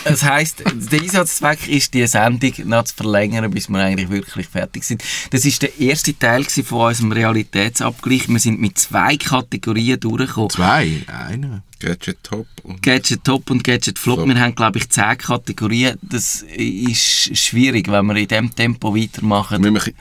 Das 0.04 0.24
heisst, 0.24 0.64
der 0.66 1.02
Einsatzzweck 1.02 1.68
ist, 1.68 1.94
die 1.94 2.06
Sendung 2.08 2.54
noch 2.66 2.84
zu 2.84 2.96
verlängern, 2.96 3.52
bis 3.52 3.70
wir 3.70 3.80
eigentlich 3.80 4.10
wirklich 4.10 4.48
fertig 4.48 4.84
sind. 4.84 5.04
Das 5.30 5.46
ist 5.46 5.62
der 5.62 5.80
erste 5.80 6.18
Teil 6.18 6.44
von 6.44 6.88
unserem 6.88 7.12
Realitätsabgleich. 7.12 8.28
Wir 8.28 8.40
sind 8.40 8.60
mit 8.60 8.78
zwei 8.80 9.18
Kategorien 9.18 10.00
durchgekommen. 10.00 10.50
Zwei? 10.50 11.04
Einer. 11.08 11.64
Gadget 11.80 12.24
Top 12.24 12.48
und 12.64 12.82
Gadget 12.84 13.24
Top 13.24 13.50
und 13.50 13.64
Gadget 13.64 13.98
Flop. 13.98 14.20
Flop. 14.20 14.28
Wir 14.28 14.40
haben, 14.40 14.54
glaube 14.54 14.78
ich, 14.78 14.90
zehn 14.90 15.18
Kategorien. 15.18 15.98
Das 16.02 16.44
ist 16.56 17.36
schwierig, 17.38 17.90
wenn 17.90 18.06
wir 18.06 18.16
in 18.18 18.28
diesem 18.28 18.54
Tempo 18.54 18.96
weitermachen. 18.96 19.64
wir 19.64 19.72
machen. 19.72 19.94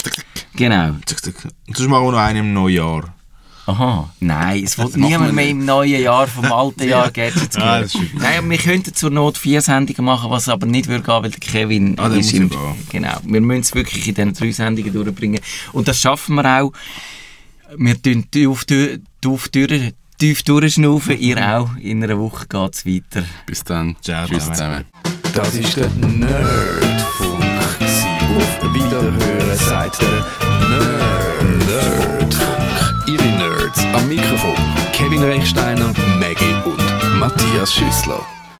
Genau. 0.55 0.88
Und 0.88 1.76
sonst 1.76 1.88
machen 1.88 2.05
wir 2.05 2.12
noch 2.12 2.18
einen 2.18 2.40
im 2.40 2.53
Neujahr. 2.53 3.14
Aha. 3.70 4.11
Nein, 4.20 4.64
es 4.64 4.76
will 4.78 4.85
machen 4.87 5.00
wir 5.02 5.09
niemand 5.09 5.35
mehr 5.35 5.48
im 5.48 5.64
neuen 5.64 6.00
Jahr 6.02 6.26
vom 6.26 6.50
alten 6.50 6.88
Jahr 6.88 7.11
Gadgets 7.11 7.56
Ah, 7.56 7.78
ist 7.80 7.92
schön. 7.92 8.09
Nein, 8.18 8.48
wir 8.50 8.59
könnten 8.59 8.92
zur 8.94 9.11
Not 9.11 9.38
vier 9.38 9.61
Sendungen 9.62 10.04
machen, 10.04 10.30
was 10.30 10.48
aber 10.48 10.66
nicht 10.66 10.88
würde 10.88 11.04
gehen, 11.04 11.22
weil 11.22 11.30
der 11.30 11.40
Kevin 11.40 11.98
Ah, 11.98 12.09
ist 12.09 12.33
im... 12.33 12.50
Genau. 12.90 13.16
Wir 13.24 13.40
müssen 13.40 13.61
es 13.61 13.74
wirklich 13.74 14.09
in 14.09 14.14
diesen 14.14 14.35
drei 14.35 14.50
Sendungen 14.52 14.92
durchbringen. 14.92 15.40
Und 15.72 15.87
das 15.88 16.00
schaffen 16.00 16.35
wir 16.37 16.44
auch. 16.62 16.72
Wir 17.76 18.00
tun 18.02 18.24
tief, 18.30 18.64
durch- 18.64 18.98
tief, 19.20 19.48
durch- 19.48 19.92
tief 20.18 20.42
durchschnaufen, 20.42 21.18
ihr 21.18 21.38
auch. 21.38 21.70
In 21.80 22.02
einer 22.02 22.18
Woche 22.18 22.46
geht 22.48 22.74
es 22.74 22.85
weiter. 22.87 23.24
Bis 23.46 23.62
dann. 23.64 23.94
Ciao 24.02 24.26
Tschüss 24.26 24.46
zusammen. 24.46 24.85
Das 25.35 25.54
ist 25.54 25.76
der 25.76 25.88
Nerdfunk. 25.90 27.44
Auf 28.37 28.74
Wiederhören 28.74 29.56
sagt 29.56 30.02
der 30.02 30.09
Nerd. 30.68 31.68
Nerdfunk. 31.68 32.49
Am 33.92 34.09
Mikrofon. 34.09 34.55
Kevin 34.92 35.22
Rechsteiner, 35.22 35.92
Maggie 36.18 36.55
und 36.64 37.18
Matthias 37.18 37.74
Schüssler. 37.74 38.24